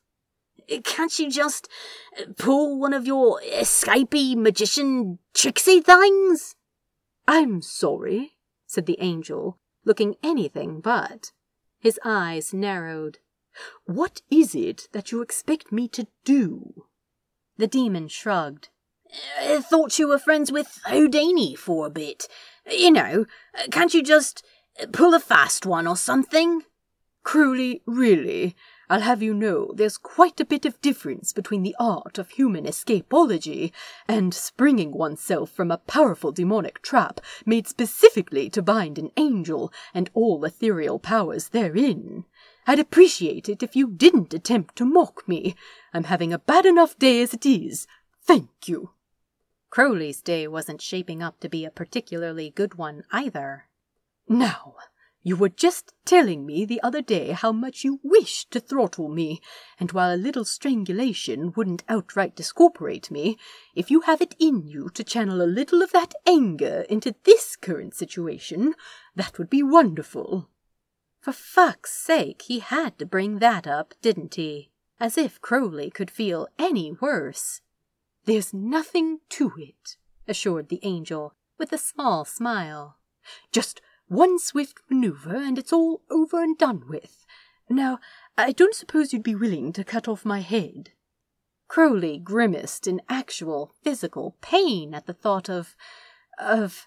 Can't 0.84 1.18
you 1.18 1.30
just 1.30 1.68
uh, 2.20 2.24
pull 2.36 2.78
one 2.78 2.92
of 2.92 3.06
your 3.06 3.40
escapee 3.40 4.36
magician 4.36 5.18
tricksy 5.32 5.80
things? 5.80 6.56
I'm 7.26 7.62
sorry, 7.62 8.32
said 8.66 8.86
the 8.86 8.98
angel, 9.00 9.58
looking 9.84 10.16
anything 10.22 10.80
but. 10.80 11.32
His 11.80 11.98
eyes 12.04 12.52
narrowed. 12.52 13.18
What 13.86 14.20
is 14.30 14.54
it 14.54 14.88
that 14.92 15.10
you 15.10 15.22
expect 15.22 15.72
me 15.72 15.88
to 15.88 16.06
do? 16.24 16.84
The 17.56 17.66
demon 17.66 18.08
shrugged. 18.08 18.68
I 19.40 19.60
thought 19.60 19.98
you 19.98 20.08
were 20.08 20.18
friends 20.18 20.52
with 20.52 20.80
Houdini 20.86 21.54
for 21.54 21.86
a 21.86 21.90
bit. 21.90 22.28
You 22.70 22.90
know, 22.90 23.24
can't 23.70 23.94
you 23.94 24.02
just 24.02 24.44
pull 24.92 25.14
a 25.14 25.20
fast 25.20 25.66
one 25.66 25.86
or 25.86 25.96
something? 25.96 26.62
Crowley, 27.22 27.82
really, 27.86 28.56
I'll 28.90 29.00
have 29.00 29.22
you 29.22 29.34
know 29.34 29.72
there's 29.74 29.98
quite 29.98 30.40
a 30.40 30.46
bit 30.46 30.64
of 30.64 30.80
difference 30.80 31.34
between 31.34 31.62
the 31.62 31.76
art 31.78 32.16
of 32.16 32.30
human 32.30 32.64
escapology 32.64 33.70
and 34.08 34.32
springing 34.32 34.92
oneself 34.92 35.50
from 35.50 35.70
a 35.70 35.76
powerful 35.76 36.32
demonic 36.32 36.80
trap 36.80 37.20
made 37.44 37.68
specifically 37.68 38.48
to 38.48 38.62
bind 38.62 38.98
an 38.98 39.10
angel 39.18 39.70
and 39.92 40.08
all 40.14 40.42
ethereal 40.42 40.98
powers 40.98 41.50
therein. 41.50 42.24
I'd 42.66 42.78
appreciate 42.78 43.48
it 43.48 43.62
if 43.62 43.76
you 43.76 43.90
didn't 43.90 44.32
attempt 44.32 44.76
to 44.76 44.86
mock 44.86 45.28
me. 45.28 45.54
I'm 45.92 46.04
having 46.04 46.32
a 46.32 46.38
bad 46.38 46.64
enough 46.64 46.98
day 46.98 47.20
as 47.20 47.34
it 47.34 47.44
is. 47.44 47.86
Thank 48.22 48.48
you. 48.66 48.92
Crowley's 49.68 50.22
day 50.22 50.48
wasn't 50.48 50.80
shaping 50.80 51.22
up 51.22 51.40
to 51.40 51.50
be 51.50 51.66
a 51.66 51.70
particularly 51.70 52.48
good 52.48 52.76
one 52.76 53.04
either. 53.12 53.67
Now, 54.28 54.76
you 55.22 55.36
were 55.36 55.48
just 55.48 55.92
telling 56.04 56.46
me 56.46 56.64
the 56.64 56.82
other 56.82 57.02
day 57.02 57.32
how 57.32 57.50
much 57.50 57.84
you 57.84 58.00
wished 58.02 58.50
to 58.52 58.60
throttle 58.60 59.08
me, 59.08 59.40
and 59.80 59.90
while 59.92 60.14
a 60.14 60.16
little 60.16 60.44
strangulation 60.44 61.52
wouldn't 61.56 61.84
outright 61.88 62.36
discorporate 62.36 63.10
me, 63.10 63.36
if 63.74 63.90
you 63.90 64.02
have 64.02 64.20
it 64.20 64.34
in 64.38 64.66
you 64.66 64.90
to 64.90 65.04
channel 65.04 65.42
a 65.42 65.44
little 65.44 65.82
of 65.82 65.92
that 65.92 66.14
anger 66.26 66.86
into 66.88 67.14
this 67.24 67.56
current 67.56 67.94
situation, 67.94 68.74
that 69.16 69.38
would 69.38 69.50
be 69.50 69.62
wonderful. 69.62 70.48
For 71.20 71.32
fuck's 71.32 71.92
sake, 71.92 72.42
he 72.42 72.60
had 72.60 72.98
to 72.98 73.06
bring 73.06 73.38
that 73.40 73.66
up, 73.66 73.94
didn't 74.00 74.36
he? 74.36 74.70
As 75.00 75.18
if 75.18 75.40
Crowley 75.40 75.90
could 75.90 76.10
feel 76.10 76.48
any 76.58 76.92
worse. 76.92 77.60
There's 78.24 78.54
nothing 78.54 79.20
to 79.30 79.52
it, 79.58 79.96
assured 80.26 80.68
the 80.68 80.80
angel, 80.82 81.34
with 81.58 81.72
a 81.72 81.78
small 81.78 82.24
smile. 82.24 82.98
Just 83.52 83.80
one 84.08 84.38
swift 84.38 84.80
maneuver, 84.90 85.36
and 85.36 85.58
it's 85.58 85.72
all 85.72 86.02
over 86.10 86.42
and 86.42 86.58
done 86.58 86.82
with. 86.88 87.26
Now, 87.68 87.98
I 88.36 88.52
don't 88.52 88.74
suppose 88.74 89.12
you'd 89.12 89.22
be 89.22 89.34
willing 89.34 89.72
to 89.74 89.84
cut 89.84 90.08
off 90.08 90.24
my 90.24 90.40
head. 90.40 90.90
Crowley 91.68 92.18
grimaced 92.18 92.86
in 92.86 93.02
actual 93.08 93.74
physical 93.82 94.36
pain 94.40 94.94
at 94.94 95.06
the 95.06 95.12
thought 95.12 95.48
of. 95.50 95.76
of. 96.38 96.86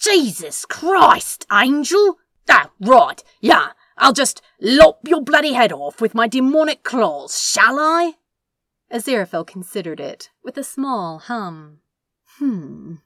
Jesus 0.00 0.64
Christ, 0.64 1.46
Angel! 1.52 2.18
Ah, 2.48 2.70
right, 2.80 3.22
yeah, 3.40 3.70
I'll 3.96 4.12
just 4.12 4.42
lop 4.60 5.00
your 5.08 5.22
bloody 5.22 5.54
head 5.54 5.72
off 5.72 6.00
with 6.00 6.14
my 6.14 6.28
demonic 6.28 6.82
claws, 6.82 7.40
shall 7.40 7.78
I? 7.78 8.14
Aziraphale 8.92 9.46
considered 9.46 10.00
it, 10.00 10.30
with 10.42 10.58
a 10.58 10.64
small 10.64 11.18
hum. 11.18 11.78
Hmm, 12.38 12.96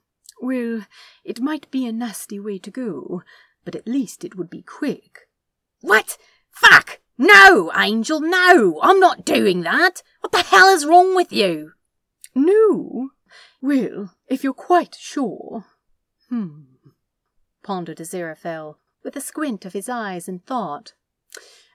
well, 0.40 0.86
it 1.24 1.40
might 1.40 1.70
be 1.70 1.86
a 1.86 1.92
nasty 1.92 2.38
way 2.38 2.58
to 2.58 2.70
go, 2.70 3.22
but 3.64 3.74
at 3.74 3.88
least 3.88 4.24
it 4.24 4.36
would 4.36 4.50
be 4.50 4.62
quick. 4.62 5.28
What? 5.80 6.16
Fuck! 6.50 7.00
No, 7.16 7.72
Angel, 7.74 8.20
no! 8.20 8.80
I'm 8.82 9.00
not 9.00 9.24
doing 9.24 9.62
that! 9.62 10.02
What 10.20 10.32
the 10.32 10.42
hell 10.42 10.68
is 10.68 10.86
wrong 10.86 11.14
with 11.16 11.32
you? 11.32 11.72
No? 12.34 13.10
Well, 13.60 14.14
if 14.28 14.44
you're 14.44 14.52
quite 14.52 14.94
sure. 14.94 15.64
Hmm, 16.28 16.62
pondered 17.62 17.98
Aziraphale, 17.98 18.76
with 19.02 19.16
a 19.16 19.20
squint 19.20 19.64
of 19.64 19.72
his 19.72 19.88
eyes 19.88 20.28
in 20.28 20.38
thought. 20.40 20.92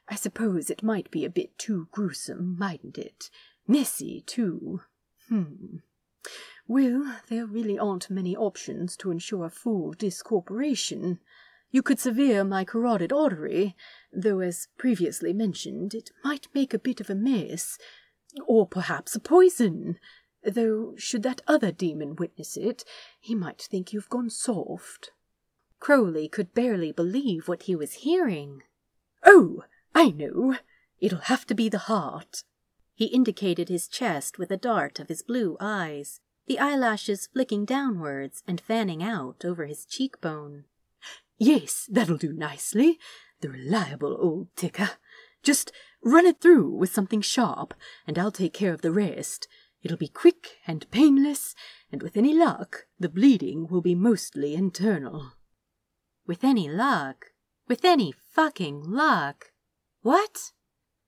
I 0.08 0.15
suppose 0.15 0.69
it 0.69 0.84
might 0.84 1.12
be 1.12 1.26
a 1.26 1.30
bit 1.30 1.58
too 1.58 1.88
gruesome, 1.91 2.58
mightn't 2.58 2.97
it? 2.97 3.30
Messy, 3.67 4.23
too. 4.26 4.82
Hmm. 5.30 5.78
Well, 6.73 7.19
there 7.29 7.45
really 7.45 7.77
aren't 7.77 8.09
many 8.09 8.36
options 8.36 8.97
to 8.97 9.12
ensure 9.12 9.47
full 9.47 9.91
discorporation. 9.91 11.19
You 11.69 11.83
could 11.83 11.99
sever 11.99 12.43
my 12.43 12.65
carotid 12.65 13.13
artery, 13.13 13.75
though 14.12 14.39
as 14.39 14.69
previously 14.75 15.33
mentioned, 15.33 15.93
it 15.93 16.09
might 16.23 16.47
make 16.51 16.73
a 16.73 16.79
bit 16.79 16.99
of 16.99 17.12
a 17.12 17.15
mess. 17.15 17.77
Or 18.47 18.65
perhaps 18.65 19.15
a 19.15 19.19
poison, 19.19 19.99
though 20.43 20.95
should 20.97 21.21
that 21.21 21.43
other 21.45 21.71
demon 21.71 22.15
witness 22.15 22.57
it, 22.57 22.83
he 23.19 23.36
might 23.36 23.62
think 23.62 23.93
you've 23.93 24.09
gone 24.09 24.31
soft. 24.31 25.12
Crowley 25.79 26.27
could 26.27 26.55
barely 26.55 26.91
believe 26.91 27.47
what 27.47 27.63
he 27.63 27.75
was 27.75 28.01
hearing. 28.01 28.63
Oh, 29.23 29.65
I 29.93 30.09
know. 30.09 30.55
It'll 30.99 31.19
have 31.19 31.45
to 31.45 31.53
be 31.53 31.69
the 31.69 31.86
heart. 31.86 32.43
He 32.95 33.05
indicated 33.05 33.69
his 33.69 33.88
chest 33.88 34.39
with 34.39 34.49
a 34.49 34.57
dart 34.57 34.99
of 34.99 35.09
his 35.09 35.21
blue 35.21 35.55
eyes 35.59 36.19
the 36.47 36.60
eyelashes 36.60 37.27
flicking 37.27 37.65
downwards 37.65 38.43
and 38.47 38.60
fanning 38.60 39.03
out 39.03 39.43
over 39.45 39.65
his 39.65 39.86
cheekbone. 39.86 40.65
Yes, 41.38 41.88
that'll 41.91 42.17
do 42.17 42.34
nicely. 42.34 42.99
The 43.41 43.49
reliable 43.49 44.17
old 44.19 44.47
ticker. 44.56 44.91
Just 45.41 45.71
run 46.03 46.25
it 46.25 46.39
through 46.39 46.69
with 46.69 46.93
something 46.93 47.21
sharp, 47.21 47.73
and 48.08 48.17
I'll 48.17 48.32
take 48.32 48.53
care 48.53 48.73
of 48.73 48.82
the 48.82 48.91
rest. 48.91 49.47
It'll 49.82 49.97
be 49.97 50.08
quick 50.08 50.58
and 50.65 50.89
painless, 50.91 51.56
and 51.91 52.01
with 52.01 52.15
any 52.15 52.34
luck, 52.34 52.86
the 52.97 53.10
bleeding 53.10 53.67
will 53.67 53.82
be 53.82 53.95
mostly 53.95 54.53
internal. 54.56 55.34
With 56.25 56.43
any 56.43 56.69
luck? 56.69 57.25
With 57.67 57.84
any 57.84 58.13
fucking 58.32 58.84
luck? 58.89 59.51
What? 60.01 60.51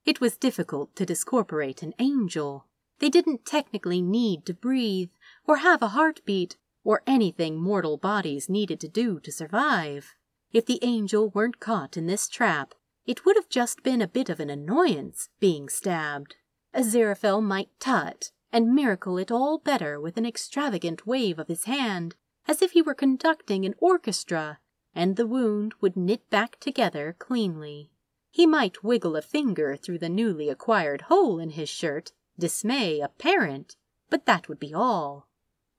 It 0.04 0.20
was 0.20 0.36
difficult 0.36 0.94
to 0.96 1.06
discorporate 1.06 1.82
an 1.82 1.94
angel. 1.98 2.66
They 2.98 3.08
didn't 3.08 3.46
technically 3.46 4.02
need 4.02 4.44
to 4.46 4.54
breathe, 4.54 5.10
or 5.46 5.58
have 5.58 5.82
a 5.82 5.88
heartbeat, 5.88 6.56
or 6.84 7.02
anything 7.06 7.56
mortal 7.56 7.96
bodies 7.96 8.48
needed 8.48 8.80
to 8.80 8.88
do 8.88 9.20
to 9.20 9.32
survive. 9.32 10.14
If 10.52 10.66
the 10.66 10.78
angel 10.82 11.30
weren't 11.30 11.60
caught 11.60 11.96
in 11.96 12.06
this 12.06 12.28
trap, 12.28 12.74
it 13.06 13.24
would 13.24 13.36
have 13.36 13.48
just 13.48 13.82
been 13.82 14.02
a 14.02 14.08
bit 14.08 14.28
of 14.28 14.40
an 14.40 14.50
annoyance 14.50 15.28
being 15.38 15.68
stabbed. 15.68 16.36
Aziraphale 16.74 17.42
might 17.42 17.70
tut 17.78 18.30
and 18.52 18.74
miracle 18.74 19.18
it 19.18 19.30
all 19.30 19.58
better 19.58 20.00
with 20.00 20.16
an 20.16 20.26
extravagant 20.26 21.06
wave 21.06 21.38
of 21.38 21.48
his 21.48 21.64
hand, 21.64 22.14
as 22.48 22.62
if 22.62 22.72
he 22.72 22.82
were 22.82 22.94
conducting 22.94 23.64
an 23.64 23.74
orchestra, 23.78 24.58
and 24.94 25.16
the 25.16 25.26
wound 25.26 25.74
would 25.80 25.96
knit 25.96 26.28
back 26.30 26.58
together 26.58 27.14
cleanly. 27.18 27.90
He 28.30 28.46
might 28.46 28.84
wiggle 28.84 29.16
a 29.16 29.22
finger 29.22 29.76
through 29.76 29.98
the 29.98 30.08
newly 30.08 30.48
acquired 30.48 31.02
hole 31.02 31.38
in 31.38 31.50
his 31.50 31.68
shirt 31.68 32.12
dismay 32.38 33.00
apparent, 33.00 33.76
but 34.10 34.26
that 34.26 34.48
would 34.48 34.58
be 34.58 34.72
all. 34.72 35.28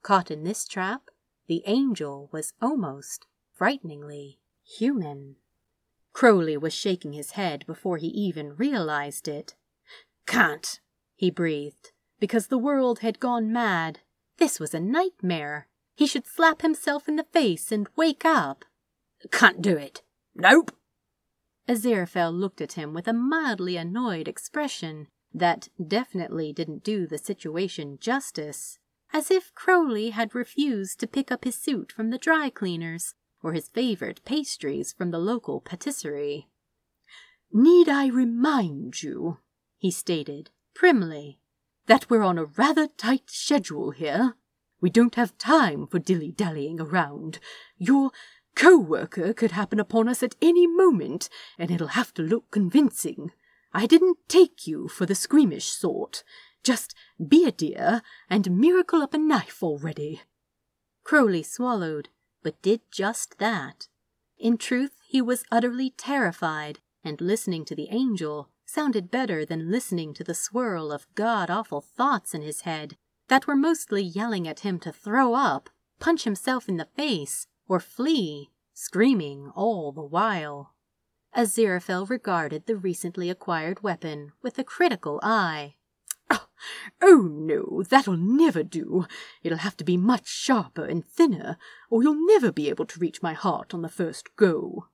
Caught 0.08 0.32
in 0.32 0.46
this 0.46 0.65
trap, 0.65 1.10
the 1.48 1.63
angel 1.65 2.30
was 2.32 2.54
almost 2.62 3.26
frighteningly 3.52 4.39
human. 4.63 5.36
Crowley 6.13 6.56
was 6.56 6.74
shaking 6.74 7.12
his 7.12 7.32
head 7.32 7.65
before 7.67 7.98
he 7.98 8.08
even 8.08 8.56
realized 8.56 9.28
it. 9.28 9.56
Can't, 10.26 10.80
he 11.17 11.30
breathed, 11.30 11.91
because 12.22 12.48
the 12.48 12.58
world 12.58 13.00
had 13.00 13.20
gone 13.20 13.52
mad. 13.52 14.00
This 14.38 14.62
was 14.62 14.74
a 14.74 14.80
nightmare. 14.80 15.67
He 15.93 16.08
should 16.08 16.26
slap 16.26 16.62
himself 16.62 17.10
in 17.10 17.17
the 17.17 17.28
face 17.34 17.70
and 17.70 17.89
wake 17.98 18.24
up. 18.24 18.63
Can't 19.30 19.62
do 19.62 19.76
it. 19.76 20.04
Nope. 20.34 20.72
Aziraphale 21.67 22.32
looked 22.32 22.62
at 22.62 22.78
him 22.80 22.93
with 22.93 23.10
a 23.10 23.13
mildly 23.13 23.76
annoyed 23.76 24.30
expression 24.30 25.10
that 25.34 25.67
definitely 25.86 26.54
didn't 26.54 26.86
do 26.86 27.08
the 27.08 27.17
situation 27.17 27.98
justice, 28.00 28.80
as 29.13 29.32
if 29.32 29.54
Crowley 29.56 30.12
had 30.12 30.36
refused 30.36 31.00
to 31.00 31.08
pick 31.08 31.32
up 31.32 31.43
his 31.43 31.56
suit 31.56 31.91
from 31.91 32.10
the 32.10 32.17
dry 32.17 32.50
cleaners 32.50 33.13
or 33.41 33.54
his 33.54 33.70
favorite 33.70 34.24
pastries 34.26 34.93
from 34.93 35.12
the 35.12 35.20
local 35.20 35.62
patisserie. 35.62 36.48
Need 37.52 37.88
I 37.88 38.08
remind 38.08 39.02
you, 39.02 39.38
he 39.78 39.91
stated 39.91 40.50
primly, 40.74 41.39
that 41.88 42.10
we're 42.10 42.24
on 42.24 42.38
a 42.38 42.46
rather 42.46 42.88
tight 42.88 43.30
schedule 43.30 43.91
here? 43.91 44.36
We 44.80 44.89
don't 44.89 45.15
have 45.15 45.38
time 45.38 45.88
for 45.88 45.98
dilly 45.98 46.32
dallying 46.32 46.80
around. 46.80 47.39
Your 47.78 48.12
co 48.56 48.78
worker 48.78 49.34
could 49.34 49.52
happen 49.52 49.80
upon 49.80 50.08
us 50.08 50.22
at 50.22 50.36
any 50.41 50.67
moment, 50.67 51.30
and 51.58 51.72
it'll 51.72 51.88
have 51.89 52.13
to 52.15 52.22
look 52.22 52.52
convincing. 52.52 53.32
I 53.74 53.86
didn't 53.86 54.17
take 54.28 54.67
you 54.67 54.88
for 54.88 55.06
the 55.06 55.15
squeamish 55.15 55.65
sort. 55.65 56.24
Just 56.67 56.93
be 57.25 57.45
a 57.45 57.51
dear 57.53 58.01
and 58.30 58.60
miracle 58.60 59.01
up 59.01 59.13
a 59.13 59.17
knife 59.17 59.63
already. 59.63 60.23
Crowley 61.06 61.41
swallowed 61.41 62.10
but 62.43 62.62
did 62.62 62.82
just 62.91 63.38
that. 63.38 63.88
In 64.38 64.58
truth, 64.58 64.99
he 65.08 65.21
was 65.21 65.45
utterly 65.49 65.91
terrified, 65.91 66.80
and 67.06 67.21
listening 67.21 67.63
to 67.63 67.75
the 67.75 67.88
angel 67.89 68.49
sounded 68.65 69.10
better 69.10 69.45
than 69.45 69.71
listening 69.71 70.13
to 70.15 70.25
the 70.25 70.34
swirl 70.34 70.91
of 70.91 71.08
god 71.15 71.49
awful 71.49 71.80
thoughts 71.80 72.34
in 72.34 72.41
his 72.41 72.63
head 72.63 72.97
that 73.30 73.47
were 73.47 73.56
mostly 73.56 74.03
yelling 74.03 74.45
at 74.45 74.60
him 74.60 74.77
to 74.80 74.91
throw 74.91 75.36
up, 75.36 75.69
punch 75.99 76.25
himself 76.25 76.67
in 76.67 76.75
the 76.75 76.89
face, 76.97 77.47
or 77.69 77.80
flee, 77.80 78.51
screaming 78.73 79.53
all 79.56 79.93
the 79.93 80.03
while. 80.03 80.73
Aziraphale 81.34 82.10
regarded 82.10 82.65
the 82.65 82.75
recently 82.75 83.30
acquired 83.30 83.84
weapon 83.84 84.34
with 84.41 84.60
a 84.60 84.65
critical 84.65 85.21
eye. 85.23 85.75
Oh, 87.02 87.30
no, 87.32 87.84
that'll 87.84 88.18
never 88.18 88.63
do. 88.63 89.06
It'll 89.44 89.60
have 89.60 89.78
to 89.78 89.84
be 89.84 89.98
much 89.98 90.28
sharper 90.28 90.84
and 90.86 91.06
thinner, 91.06 91.58
or 91.90 92.02
you'll 92.02 92.26
never 92.28 92.52
be 92.52 92.70
able 92.70 92.86
to 92.88 93.00
reach 93.00 93.22
my 93.22 93.34
heart 93.34 93.74
on 93.74 93.84
the 93.84 93.90
first 93.90 94.36
go. 94.36 94.88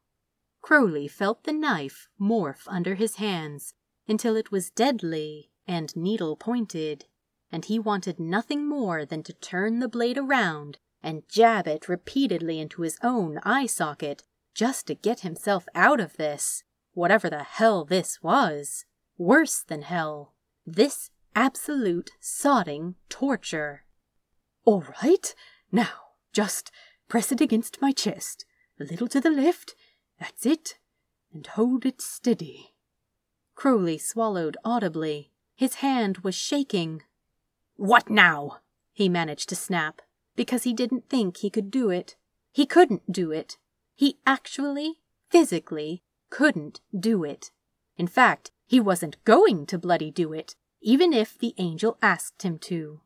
Crowley 0.62 1.08
felt 1.08 1.44
the 1.44 1.54
knife 1.54 2.08
morph 2.20 2.68
under 2.68 2.96
his 2.96 3.16
hands 3.16 3.74
until 4.08 4.36
it 4.36 4.52
was 4.52 4.70
deadly 4.70 5.52
and 5.68 5.96
needle 5.96 6.36
pointed, 6.36 7.06
and 7.52 7.66
he 7.66 7.80
wanted 7.80 8.20
nothing 8.20 8.68
more 8.68 9.06
than 9.06 9.24
to 9.24 9.34
turn 9.34 9.80
the 9.80 9.88
blade 9.88 10.18
around 10.18 10.80
and 11.02 11.28
jab 11.28 11.68
it 11.68 11.90
repeatedly 11.90 12.60
into 12.60 12.82
his 12.82 12.98
own 13.04 13.40
eye 13.44 13.66
socket 13.66 14.24
just 14.54 14.88
to 14.88 14.96
get 14.96 15.22
himself 15.22 15.66
out 15.76 16.00
of 16.00 16.18
this, 16.18 16.64
whatever 16.94 17.30
the 17.30 17.44
hell 17.44 17.84
this 17.84 18.22
was. 18.22 18.86
Worse 19.18 19.64
than 19.64 19.84
hell. 19.84 20.34
This 20.66 21.12
absolute 21.36 22.12
sodding 22.22 22.96
torture. 23.10 23.84
All 24.66 24.86
right, 25.04 25.34
now 25.72 25.90
just 26.32 26.72
press 27.08 27.32
it 27.32 27.42
against 27.42 27.82
my 27.82 27.92
chest, 27.92 28.46
a 28.80 28.84
little 28.84 29.08
to 29.08 29.22
the 29.22 29.30
left, 29.30 29.76
that's 30.20 30.46
it, 30.46 30.80
and 31.32 31.46
hold 31.46 31.86
it 31.86 32.02
steady. 32.02 32.74
Crowley 33.56 33.98
swallowed 33.98 34.58
audibly. 34.66 35.32
His 35.56 35.76
hand 35.76 36.20
was 36.20 36.36
shaking. 36.36 37.04
What 37.76 38.10
now? 38.10 38.60
he 38.92 39.10
managed 39.10 39.50
to 39.50 39.56
snap, 39.56 40.02
because 40.36 40.64
he 40.64 40.74
didn't 40.74 41.10
think 41.10 41.38
he 41.38 41.50
could 41.50 41.70
do 41.70 41.90
it. 41.90 42.16
He 42.52 42.66
couldn't 42.66 43.12
do 43.12 43.32
it. 43.32 43.58
He 43.96 44.18
actually, 44.26 45.00
physically, 45.30 46.04
couldn't 46.30 46.82
do 46.98 47.24
it. 47.24 47.52
In 47.98 48.08
fact, 48.08 48.52
he 48.66 48.80
wasn't 48.80 49.24
going 49.24 49.66
to 49.68 49.78
bloody 49.78 50.10
do 50.10 50.34
it 50.34 50.56
even 50.84 51.14
if 51.14 51.38
the 51.38 51.56
angel 51.58 51.98
asked 52.02 52.44
him 52.44 52.60
to. 52.60 53.00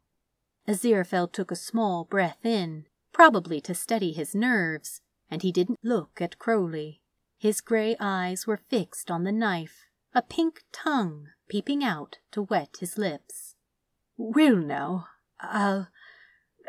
Aziraphale 0.68 1.32
took 1.32 1.52
a 1.52 1.56
small 1.56 2.04
breath 2.04 2.44
in, 2.44 2.86
probably 3.14 3.62
to 3.62 3.74
steady 3.74 4.12
his 4.12 4.36
nerves, 4.36 5.02
and 5.30 5.44
he 5.44 5.52
didn't 5.52 5.80
look 5.84 6.20
at 6.20 6.40
Crowley. 6.40 7.02
His 7.38 7.62
grey 7.62 7.96
eyes 8.00 8.48
were 8.48 8.58
fixed 8.58 9.12
on 9.12 9.24
the 9.24 9.32
knife, 9.32 9.86
a 10.14 10.24
pink 10.24 10.64
tongue 10.74 11.28
peeping 11.48 11.84
out 11.84 12.18
to 12.32 12.42
wet 12.42 12.78
his 12.80 12.98
lips. 12.98 13.56
Well, 14.18 14.56
now, 14.56 15.08
I'll. 15.40 15.90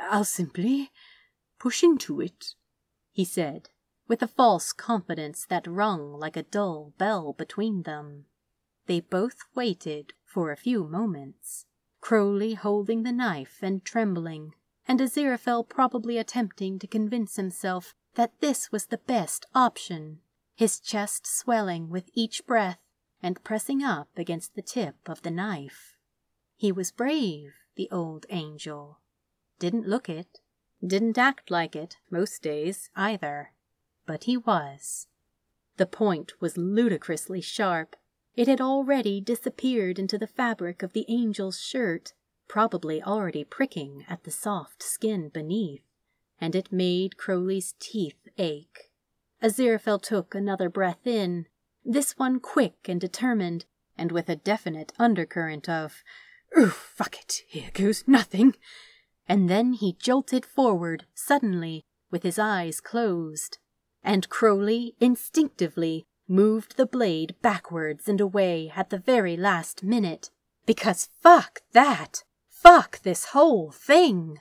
I'll 0.01 0.25
simply 0.25 0.93
push 1.59 1.83
into 1.83 2.21
it, 2.21 2.55
he 3.11 3.25
said, 3.25 3.71
with 4.07 4.23
a 4.23 4.29
false 4.29 4.73
confidence 4.73 5.45
that 5.47 5.67
rung 5.67 6.13
like 6.13 6.37
a 6.37 6.45
dull 6.45 6.93
bell 6.99 7.33
between 7.33 7.83
them. 7.83 8.27
They 8.87 9.01
both 9.01 9.39
waited 9.57 10.13
for 10.29 10.53
a 10.53 10.57
few 10.57 10.85
moments, 10.85 11.65
Crowley 12.03 12.55
holding 12.55 13.03
the 13.03 13.13
knife 13.13 13.59
and 13.63 13.83
trembling, 13.83 14.55
and 14.87 15.01
Aziraphale 15.01 15.67
probably 15.67 16.19
attempting 16.19 16.79
to 16.79 16.87
convince 16.87 17.37
himself 17.37 17.95
that 18.15 18.39
this 18.41 18.71
was 18.71 18.87
the 18.87 18.99
best 18.99 19.47
option, 19.55 20.21
his 20.55 20.81
chest 20.81 21.27
swelling 21.27 21.89
with 21.89 22.11
each 22.13 22.47
breath 22.47 22.79
and 23.23 23.43
pressing 23.43 23.83
up 23.83 24.09
against 24.17 24.55
the 24.55 24.63
tip 24.63 24.97
of 25.09 25.23
the 25.23 25.31
knife. 25.31 25.97
He 26.57 26.73
was 26.73 26.93
brave, 26.93 27.55
the 27.77 27.89
old 27.91 28.27
angel. 28.29 29.01
Didn't 29.59 29.89
look 29.89 30.11
it, 30.11 30.41
didn't 30.87 31.17
act 31.17 31.51
like 31.51 31.75
it 31.75 31.97
most 32.11 32.43
days 32.43 32.91
either, 32.95 33.53
but 34.05 34.25
he 34.25 34.37
was. 34.37 35.07
The 35.79 35.87
point 35.87 36.41
was 36.41 36.59
ludicrously 36.59 37.41
sharp, 37.41 37.97
it 38.39 38.47
had 38.47 38.61
already 38.61 39.21
disappeared 39.21 39.99
into 39.99 40.17
the 40.17 40.29
fabric 40.29 40.85
of 40.85 40.93
the 40.93 41.05
angel's 41.09 41.61
shirt, 41.61 42.13
probably 42.47 43.03
already 43.03 43.43
pricking 43.43 44.05
at 44.09 44.23
the 44.23 44.31
soft 44.31 44.81
skin 44.81 45.29
beneath, 45.29 45.83
and 46.41 46.55
it 46.55 46.71
made 46.71 47.17
Crowley's 47.17 47.75
teeth 47.81 48.29
ache. 48.39 48.93
Aziraphale 49.43 50.01
took 50.01 50.37
another 50.37 50.69
breath 50.69 51.05
in, 51.05 51.47
this 51.85 52.17
one 52.17 52.39
quick 52.39 52.89
and 52.89 53.01
determined, 53.01 53.65
and 53.97 54.13
with 54.13 54.29
a 54.29 54.37
definite 54.37 54.93
undercurrent 55.01 55.69
of, 55.69 56.05
Oh, 56.55 56.69
fuck 56.69 57.19
it, 57.19 57.43
here 57.49 57.73
goes 57.75 58.05
nothing. 58.07 58.55
And 59.29 59.51
then 59.51 59.73
he 59.73 59.97
jolted 60.01 60.47
forward 60.47 61.07
suddenly, 61.13 61.83
with 62.13 62.23
his 62.23 62.39
eyes 62.39 62.81
closed. 62.81 63.59
And 64.05 64.29
Crowley 64.29 64.95
instinctively 65.01 66.07
moved 66.29 66.77
the 66.77 66.87
blade 66.87 67.35
backwards 67.43 68.09
and 68.09 68.21
away 68.21 68.73
at 68.77 68.91
the 68.91 68.99
very 68.99 69.37
last 69.37 69.83
minute. 69.83 70.31
Because 70.67 71.09
fuck 71.21 71.63
that! 71.73 72.25
Fuck 72.49 73.01
this 73.03 73.27
whole 73.27 73.71
thing! 73.71 74.41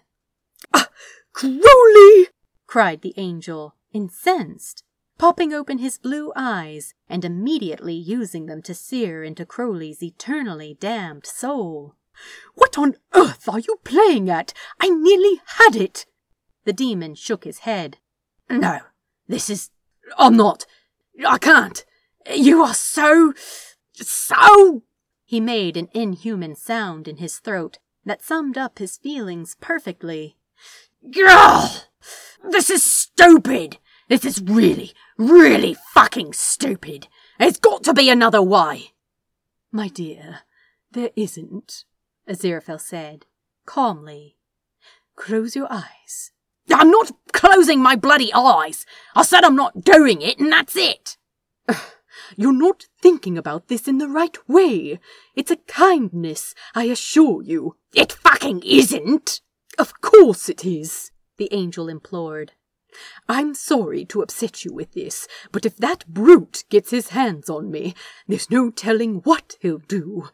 Ah, 0.73 0.89
Crowley! 1.33 2.27
cried 2.65 3.01
the 3.01 3.13
angel, 3.15 3.75
incensed, 3.93 4.83
popping 5.17 5.53
open 5.53 5.77
his 5.77 5.97
blue 5.97 6.33
eyes 6.35 6.93
and 7.07 7.23
immediately 7.23 7.93
using 7.93 8.47
them 8.47 8.61
to 8.63 8.73
sear 8.73 9.23
into 9.23 9.45
Crowley's 9.45 10.03
eternally 10.03 10.77
damned 10.79 11.25
soul. 11.25 11.95
What 12.55 12.77
on 12.77 12.95
earth 13.13 13.47
are 13.47 13.59
you 13.59 13.79
playing 13.83 14.29
at? 14.29 14.53
I 14.79 14.89
nearly 14.89 15.41
had 15.59 15.75
it! 15.75 16.05
The 16.65 16.73
demon 16.73 17.15
shook 17.15 17.43
his 17.43 17.59
head. 17.59 17.97
No, 18.49 18.79
this 19.27 19.49
is. 19.49 19.69
I'm 20.17 20.35
not. 20.35 20.65
I 21.25 21.37
can't. 21.37 21.85
You 22.33 22.63
are 22.63 22.73
so. 22.73 23.33
so. 23.93 24.83
He 25.25 25.39
made 25.39 25.77
an 25.77 25.89
inhuman 25.93 26.55
sound 26.55 27.07
in 27.07 27.17
his 27.17 27.39
throat 27.39 27.79
that 28.05 28.23
summed 28.23 28.57
up 28.57 28.79
his 28.79 28.97
feelings 28.97 29.55
perfectly. 29.59 30.37
Girl! 31.11 31.83
This 32.49 32.69
is 32.69 32.83
stupid! 32.83 33.77
This 34.07 34.23
is 34.23 34.41
really, 34.41 34.93
really 35.17 35.75
fucking 35.93 36.33
stupid! 36.33 37.07
There's 37.39 37.57
got 37.57 37.83
to 37.83 37.93
be 37.93 38.09
another 38.09 38.41
way! 38.41 38.93
My 39.71 39.89
dear, 39.89 40.39
there 40.91 41.11
isn't, 41.15 41.83
Aziraphale 42.27 42.79
said, 42.79 43.25
calmly. 43.65 44.37
Close 45.15 45.55
your 45.55 45.67
eyes. 45.69 46.31
I'm 46.69 46.91
not 46.91 47.11
closing 47.31 47.81
my 47.81 47.95
bloody 47.95 48.31
eyes. 48.33 48.85
I 49.15 49.23
said 49.23 49.43
I'm 49.43 49.55
not 49.55 49.83
doing 49.83 50.21
it, 50.21 50.39
and 50.39 50.51
that's 50.51 50.75
it. 50.75 51.17
You're 52.35 52.51
not 52.51 52.85
thinking 53.01 53.37
about 53.37 53.67
this 53.67 53.87
in 53.87 53.97
the 53.97 54.09
right 54.09 54.37
way. 54.47 54.99
It's 55.35 55.51
a 55.51 55.57
kindness, 55.57 56.53
I 56.75 56.85
assure 56.85 57.41
you. 57.41 57.75
It 57.93 58.11
fucking 58.11 58.63
isn't. 58.63 59.41
Of 59.77 60.01
course 60.01 60.49
it 60.49 60.65
is, 60.65 61.11
the 61.37 61.49
angel 61.51 61.87
implored. 61.87 62.53
I'm 63.29 63.53
sorry 63.53 64.05
to 64.05 64.21
upset 64.21 64.65
you 64.65 64.73
with 64.73 64.93
this, 64.93 65.27
but 65.51 65.65
if 65.65 65.77
that 65.77 66.07
brute 66.07 66.63
gets 66.69 66.89
his 66.91 67.09
hands 67.09 67.49
on 67.49 67.69
me, 67.69 67.93
there's 68.27 68.49
no 68.49 68.71
telling 68.71 69.17
what 69.17 69.55
he'll 69.61 69.77
do. 69.77 70.29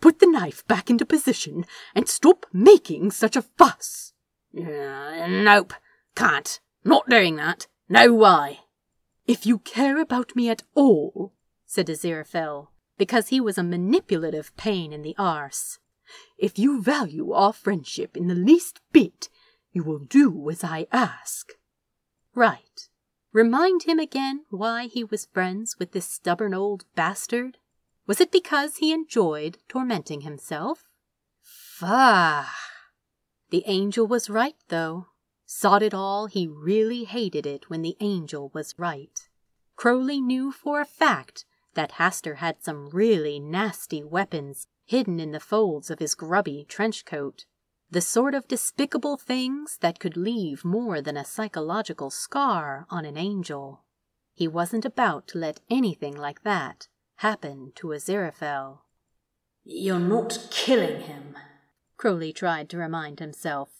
Put 0.00 0.18
the 0.18 0.26
knife 0.26 0.66
back 0.66 0.90
into 0.90 1.06
position 1.06 1.64
and 1.94 2.08
stop 2.08 2.46
making 2.52 3.10
such 3.10 3.36
a 3.36 3.42
fuss. 3.42 4.12
Uh, 4.58 5.26
nope, 5.28 5.72
can't. 6.14 6.60
Not 6.84 7.08
doing 7.08 7.36
that. 7.36 7.66
No 7.88 8.12
way. 8.12 8.60
If 9.26 9.46
you 9.46 9.58
care 9.58 10.00
about 10.00 10.34
me 10.34 10.48
at 10.48 10.62
all, 10.74 11.34
said 11.66 11.86
Aziraphale, 11.86 12.68
because 12.96 13.28
he 13.28 13.40
was 13.40 13.58
a 13.58 13.62
manipulative 13.62 14.56
pain 14.56 14.92
in 14.92 15.02
the 15.02 15.14
arse, 15.18 15.78
if 16.38 16.58
you 16.58 16.80
value 16.80 17.32
our 17.32 17.52
friendship 17.52 18.16
in 18.16 18.26
the 18.26 18.34
least 18.34 18.80
bit, 18.92 19.28
you 19.72 19.82
will 19.82 19.98
do 19.98 20.48
as 20.50 20.64
I 20.64 20.86
ask. 20.90 21.52
Right. 22.34 22.88
Remind 23.32 23.82
him 23.82 23.98
again 23.98 24.44
why 24.48 24.86
he 24.86 25.04
was 25.04 25.26
friends 25.26 25.76
with 25.78 25.92
this 25.92 26.06
stubborn 26.06 26.54
old 26.54 26.84
bastard? 26.94 27.58
Was 28.06 28.20
it 28.20 28.32
because 28.32 28.76
he 28.78 28.92
enjoyed 28.92 29.58
tormenting 29.68 30.22
himself? 30.22 30.84
Faugh! 31.42 32.46
The 33.50 33.64
angel 33.66 34.06
was 34.06 34.28
right, 34.28 34.56
though. 34.68 35.06
Sod 35.46 35.82
it 35.82 35.94
all, 35.94 36.26
he 36.26 36.46
really 36.46 37.04
hated 37.04 37.46
it 37.46 37.70
when 37.70 37.82
the 37.82 37.96
angel 38.00 38.50
was 38.52 38.74
right. 38.76 39.28
Crowley 39.76 40.20
knew 40.20 40.52
for 40.52 40.80
a 40.80 40.84
fact 40.84 41.44
that 41.74 41.92
Hastur 41.92 42.36
had 42.36 42.62
some 42.62 42.90
really 42.90 43.38
nasty 43.38 44.02
weapons 44.02 44.66
hidden 44.84 45.20
in 45.20 45.32
the 45.32 45.40
folds 45.40 45.90
of 45.90 46.00
his 46.00 46.14
grubby 46.14 46.66
trench 46.68 47.04
coat. 47.04 47.46
The 47.90 48.00
sort 48.00 48.34
of 48.34 48.48
despicable 48.48 49.16
things 49.16 49.78
that 49.80 49.98
could 49.98 50.16
leave 50.16 50.64
more 50.64 51.00
than 51.00 51.16
a 51.16 51.24
psychological 51.24 52.10
scar 52.10 52.86
on 52.90 53.06
an 53.06 53.16
angel. 53.16 53.84
He 54.34 54.46
wasn't 54.46 54.84
about 54.84 55.26
to 55.28 55.38
let 55.38 55.60
anything 55.70 56.14
like 56.14 56.42
that 56.42 56.88
happen 57.16 57.72
to 57.76 57.88
Aziraphale. 57.88 58.80
You're 59.64 59.98
not 59.98 60.48
killing 60.50 61.00
him, 61.00 61.36
Crowley 61.98 62.32
tried 62.32 62.70
to 62.70 62.78
remind 62.78 63.20
himself. 63.20 63.70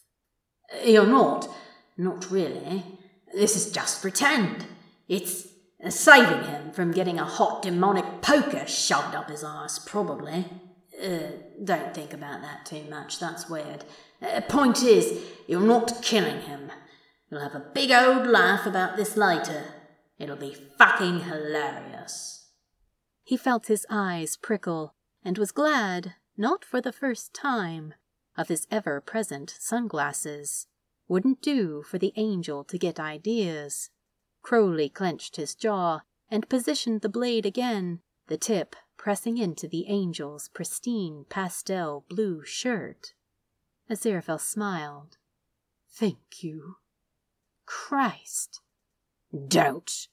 You're 0.85 1.07
not. 1.07 1.49
Not 1.97 2.31
really. 2.31 2.85
This 3.33 3.57
is 3.57 3.73
just 3.73 4.03
pretend. 4.03 4.67
It's 5.09 5.49
saving 5.89 6.45
him 6.45 6.73
from 6.73 6.91
getting 6.93 7.19
a 7.19 7.25
hot 7.25 7.63
demonic 7.63 8.21
poker 8.21 8.67
shoved 8.67 9.15
up 9.15 9.31
his 9.31 9.45
arse, 9.45 9.79
probably. 9.79 10.45
Uh, 11.03 11.31
don't 11.63 11.95
think 11.95 12.13
about 12.13 12.43
that 12.43 12.67
too 12.67 12.85
much, 12.91 13.21
that's 13.21 13.49
weird. 13.49 13.85
Uh, 14.21 14.41
point 14.43 14.83
is, 14.83 15.23
you're 15.47 15.61
not 15.61 16.03
killing 16.03 16.41
him. 16.43 16.73
You'll 17.31 17.41
have 17.41 17.55
a 17.55 17.71
big 17.73 17.93
old 17.93 18.27
laugh 18.27 18.67
about 18.67 18.97
this 18.97 19.17
later. 19.17 19.65
It'll 20.19 20.37
be 20.37 20.57
fucking 20.77 21.21
hilarious. 21.21 22.49
He 23.23 23.37
felt 23.37 23.69
his 23.69 23.87
eyes 23.89 24.37
prickle 24.37 24.95
and 25.25 25.39
was 25.39 25.53
glad, 25.53 26.15
not 26.37 26.65
for 26.65 26.81
the 26.81 26.93
first 26.93 27.33
time, 27.33 27.95
of 28.39 28.49
his 28.49 28.67
ever 28.71 29.03
present 29.03 29.55
sunglasses. 29.59 30.67
Wouldn't 31.09 31.43
do 31.43 31.83
for 31.83 31.99
the 31.99 32.13
angel 32.17 32.65
to 32.65 32.79
get 32.79 33.01
ideas. 33.01 33.91
Crowley 34.41 34.89
clenched 34.89 35.37
his 35.37 35.55
jaw 35.55 36.01
and 36.31 36.49
positioned 36.49 37.01
the 37.01 37.09
blade 37.09 37.45
again, 37.45 38.01
the 38.29 38.39
tip 38.39 38.77
pressing 38.97 39.39
into 39.39 39.67
the 39.69 39.87
angel's 39.87 40.49
pristine 40.49 41.25
pastel 41.29 42.05
blue 42.09 42.45
shirt. 42.45 43.15
Aziraphale 43.91 44.41
smiled. 44.41 45.17
Thank 45.91 46.43
you. 46.43 46.77
Christ! 47.67 48.61
Don't, 49.49 50.09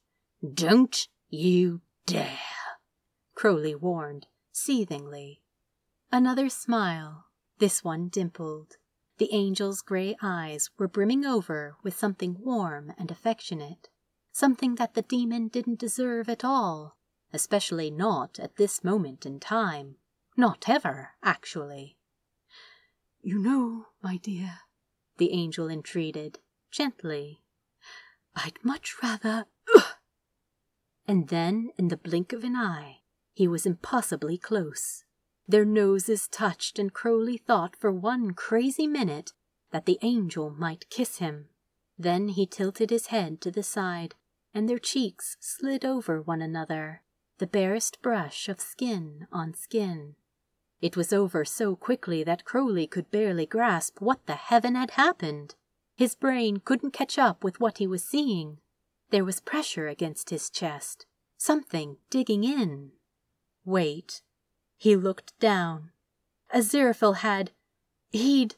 don't 0.54 1.08
you 1.30 1.82
dare, 2.06 2.40
Crowley 3.34 3.76
warned, 3.76 4.28
seethingly. 4.52 5.42
Another 6.12 6.50
smile, 6.50 7.26
this 7.60 7.84
one 7.84 8.10
dimpled. 8.10 8.78
The 9.18 9.32
angel's 9.32 9.82
gray 9.82 10.15
eyes 10.22 10.70
were 10.78 10.89
brimming 10.89 11.26
over 11.26 11.78
with 11.84 11.98
something 11.98 12.38
warm 12.39 12.94
and 12.98 13.10
affectionate, 13.10 13.88
something 14.34 14.76
that 14.76 14.94
the 14.94 15.02
demon 15.02 15.48
didn't 15.48 15.80
deserve 15.80 16.28
at 16.28 16.44
all, 16.44 16.98
especially 17.32 17.89
not 17.89 18.39
at 18.39 18.58
this 18.58 18.84
moment 18.84 19.26
in 19.26 19.39
time. 19.39 19.96
Not 20.36 20.68
ever, 20.68 21.12
actually. 21.24 21.98
You 23.22 23.39
know, 23.39 23.86
my 24.04 24.18
dear, 24.18 24.60
the 25.18 25.32
angel 25.32 25.70
entreated, 25.70 26.39
gently, 26.72 27.41
I'd 28.36 28.60
much 28.63 29.02
rather. 29.02 29.46
Ugh! 29.74 29.84
And 31.08 31.30
then, 31.30 31.70
in 31.78 31.88
the 31.88 31.96
blink 31.96 32.34
of 32.34 32.44
an 32.44 32.58
eye, 32.58 32.98
he 33.34 33.48
was 33.48 33.65
impossibly 33.65 34.38
close. 34.38 35.05
Their 35.48 35.66
noses 35.66 36.28
touched, 36.28 36.80
and 36.80 36.94
Crowley 36.94 37.38
thought 37.38 37.76
for 37.76 37.92
one 37.92 38.32
crazy 38.32 38.88
minute 38.88 39.34
that 39.72 39.86
the 39.86 40.00
angel 40.02 40.50
might 40.50 40.90
kiss 40.90 41.18
him. 41.18 41.50
Then 41.98 42.30
he 42.30 42.46
tilted 42.46 42.90
his 42.90 43.08
head 43.08 43.42
to 43.42 43.52
the 43.52 43.64
side, 43.64 44.16
and 44.54 44.68
their 44.68 44.80
cheeks 44.80 45.38
slid 45.40 45.86
over 45.86 46.22
one 46.22 46.42
another, 46.42 47.04
the 47.38 47.48
barest 47.48 48.02
brush 48.02 48.50
of 48.50 48.60
skin 48.60 49.28
on 49.32 49.54
skin. 49.54 50.16
It 50.82 50.98
was 50.98 51.14
over 51.14 51.46
so 51.46 51.76
quickly 51.76 52.24
that 52.24 52.46
Crowley 52.46 52.88
could 52.88 53.12
barely 53.12 53.46
grasp 53.46 54.02
what 54.02 54.26
the 54.26 54.36
heaven 54.36 54.76
had 54.76 54.92
happened. 54.92 55.56
His 55.96 56.16
brain 56.16 56.58
couldn't 56.58 56.92
catch 56.92 57.18
up 57.18 57.44
with 57.44 57.60
what 57.60 57.78
he 57.78 57.88
was 57.88 58.04
seeing. 58.04 58.58
There 59.10 59.26
was 59.26 59.40
pressure 59.40 59.88
against 59.88 60.30
his 60.30 60.50
chest, 60.50 61.06
something 61.38 61.98
digging 62.10 62.44
in. 62.44 62.92
Wait. 63.64 64.22
He 64.78 64.96
looked 64.96 65.38
down. 65.40 65.92
Aziraphale 66.54 67.18
had. 67.18 67.52
He'd. 68.12 68.56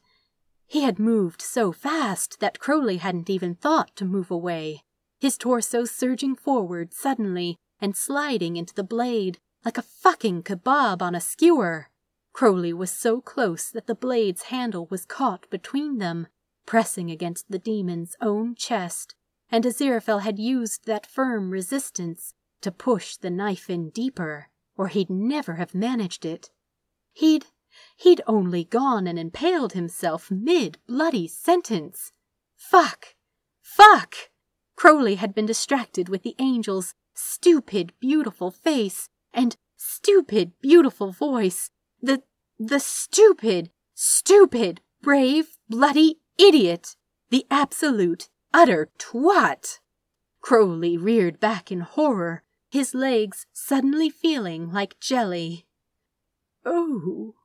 He 0.66 0.84
had 0.84 1.00
moved 1.00 1.42
so 1.42 1.72
fast 1.72 2.40
that 2.40 2.60
Crowley 2.60 2.98
hadn't 2.98 3.30
even 3.30 3.56
thought 3.56 3.96
to 3.96 4.06
move 4.06 4.30
away, 4.30 4.84
his 5.20 5.38
torso 5.38 5.86
surging 5.86 6.36
forward 6.36 6.94
suddenly 6.94 7.58
and 7.80 7.96
sliding 7.96 8.58
into 8.58 8.74
the 8.74 8.84
blade 8.84 9.40
like 9.64 9.78
a 9.78 9.82
fucking 9.82 10.44
kebab 10.44 11.02
on 11.02 11.16
a 11.16 11.22
skewer. 11.22 11.90
Crowley 12.34 12.74
was 12.74 12.92
so 12.92 13.22
close 13.22 13.70
that 13.70 13.88
the 13.88 13.96
blade's 13.96 14.44
handle 14.44 14.88
was 14.92 15.06
caught 15.06 15.50
between 15.50 15.98
them, 15.98 16.28
pressing 16.66 17.10
against 17.10 17.50
the 17.50 17.60
demon's 17.60 18.16
own 18.22 18.54
chest, 18.56 19.16
and 19.52 19.64
Aziraphale 19.64 20.22
had 20.22 20.38
used 20.38 20.86
that 20.86 21.06
firm 21.06 21.50
resistance 21.50 22.34
to 22.62 22.72
push 22.72 23.18
the 23.18 23.30
knife 23.30 23.70
in 23.70 23.90
deeper, 23.90 24.50
or 24.78 24.88
he'd 24.88 25.10
never 25.10 25.56
have 25.56 25.74
managed 25.74 26.26
it. 26.26 26.52
He'd 27.12 27.46
he'd 27.98 28.22
only 28.28 28.64
gone 28.64 29.08
and 29.08 29.20
impaled 29.20 29.74
himself 29.74 30.32
mid 30.32 30.78
bloody 30.88 31.28
sentence. 31.28 32.12
Fuck! 32.56 33.16
Fuck! 33.62 34.16
Crowley 34.76 35.16
had 35.16 35.34
been 35.34 35.46
distracted 35.46 36.10
with 36.10 36.24
the 36.24 36.36
angel's 36.40 36.94
stupid, 37.14 37.94
beautiful 38.00 38.52
face 38.52 39.10
and 39.34 39.58
stupid, 39.76 40.54
beautiful 40.62 41.12
voice. 41.12 41.72
The 42.02 42.24
the 42.60 42.80
stupid, 42.80 43.72
stupid, 43.94 44.82
brave, 45.02 45.58
bloody 45.70 46.20
idiot! 46.38 46.96
The 47.30 47.46
absolute, 47.52 48.30
utter 48.54 48.90
twat! 48.98 49.80
Crowley 50.42 50.98
reared 50.98 51.40
back 51.40 51.72
in 51.72 51.82
horror, 51.82 52.44
his 52.70 52.94
legs 52.94 53.46
suddenly 53.54 54.10
feeling 54.10 54.72
like 54.72 55.00
jelly. 55.00 55.66
Oh! 56.66 57.36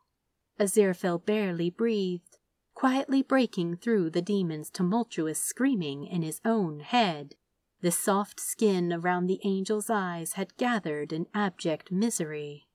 Aziraphale 0.58 1.24
barely 1.24 1.70
breathed, 1.70 2.38
quietly 2.74 3.22
breaking 3.22 3.76
through 3.76 4.10
the 4.10 4.22
demon's 4.22 4.70
tumultuous 4.70 5.38
screaming 5.38 6.04
in 6.04 6.22
his 6.22 6.40
own 6.44 6.80
head. 6.80 7.36
The 7.80 7.90
soft 7.90 8.38
skin 8.38 8.92
around 8.92 9.26
the 9.26 9.44
angel's 9.44 9.90
eyes 9.90 10.34
had 10.34 10.56
gathered 10.56 11.12
in 11.12 11.26
abject 11.34 11.90
misery. 11.90 12.68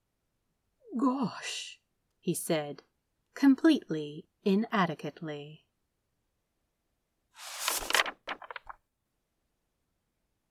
Gosh, 0.97 1.79
he 2.19 2.33
said, 2.33 2.83
completely 3.33 4.25
inadequately. 4.43 5.63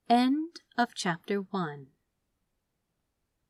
End 0.09 0.61
of 0.77 0.95
chapter 0.95 1.39
1 1.39 1.87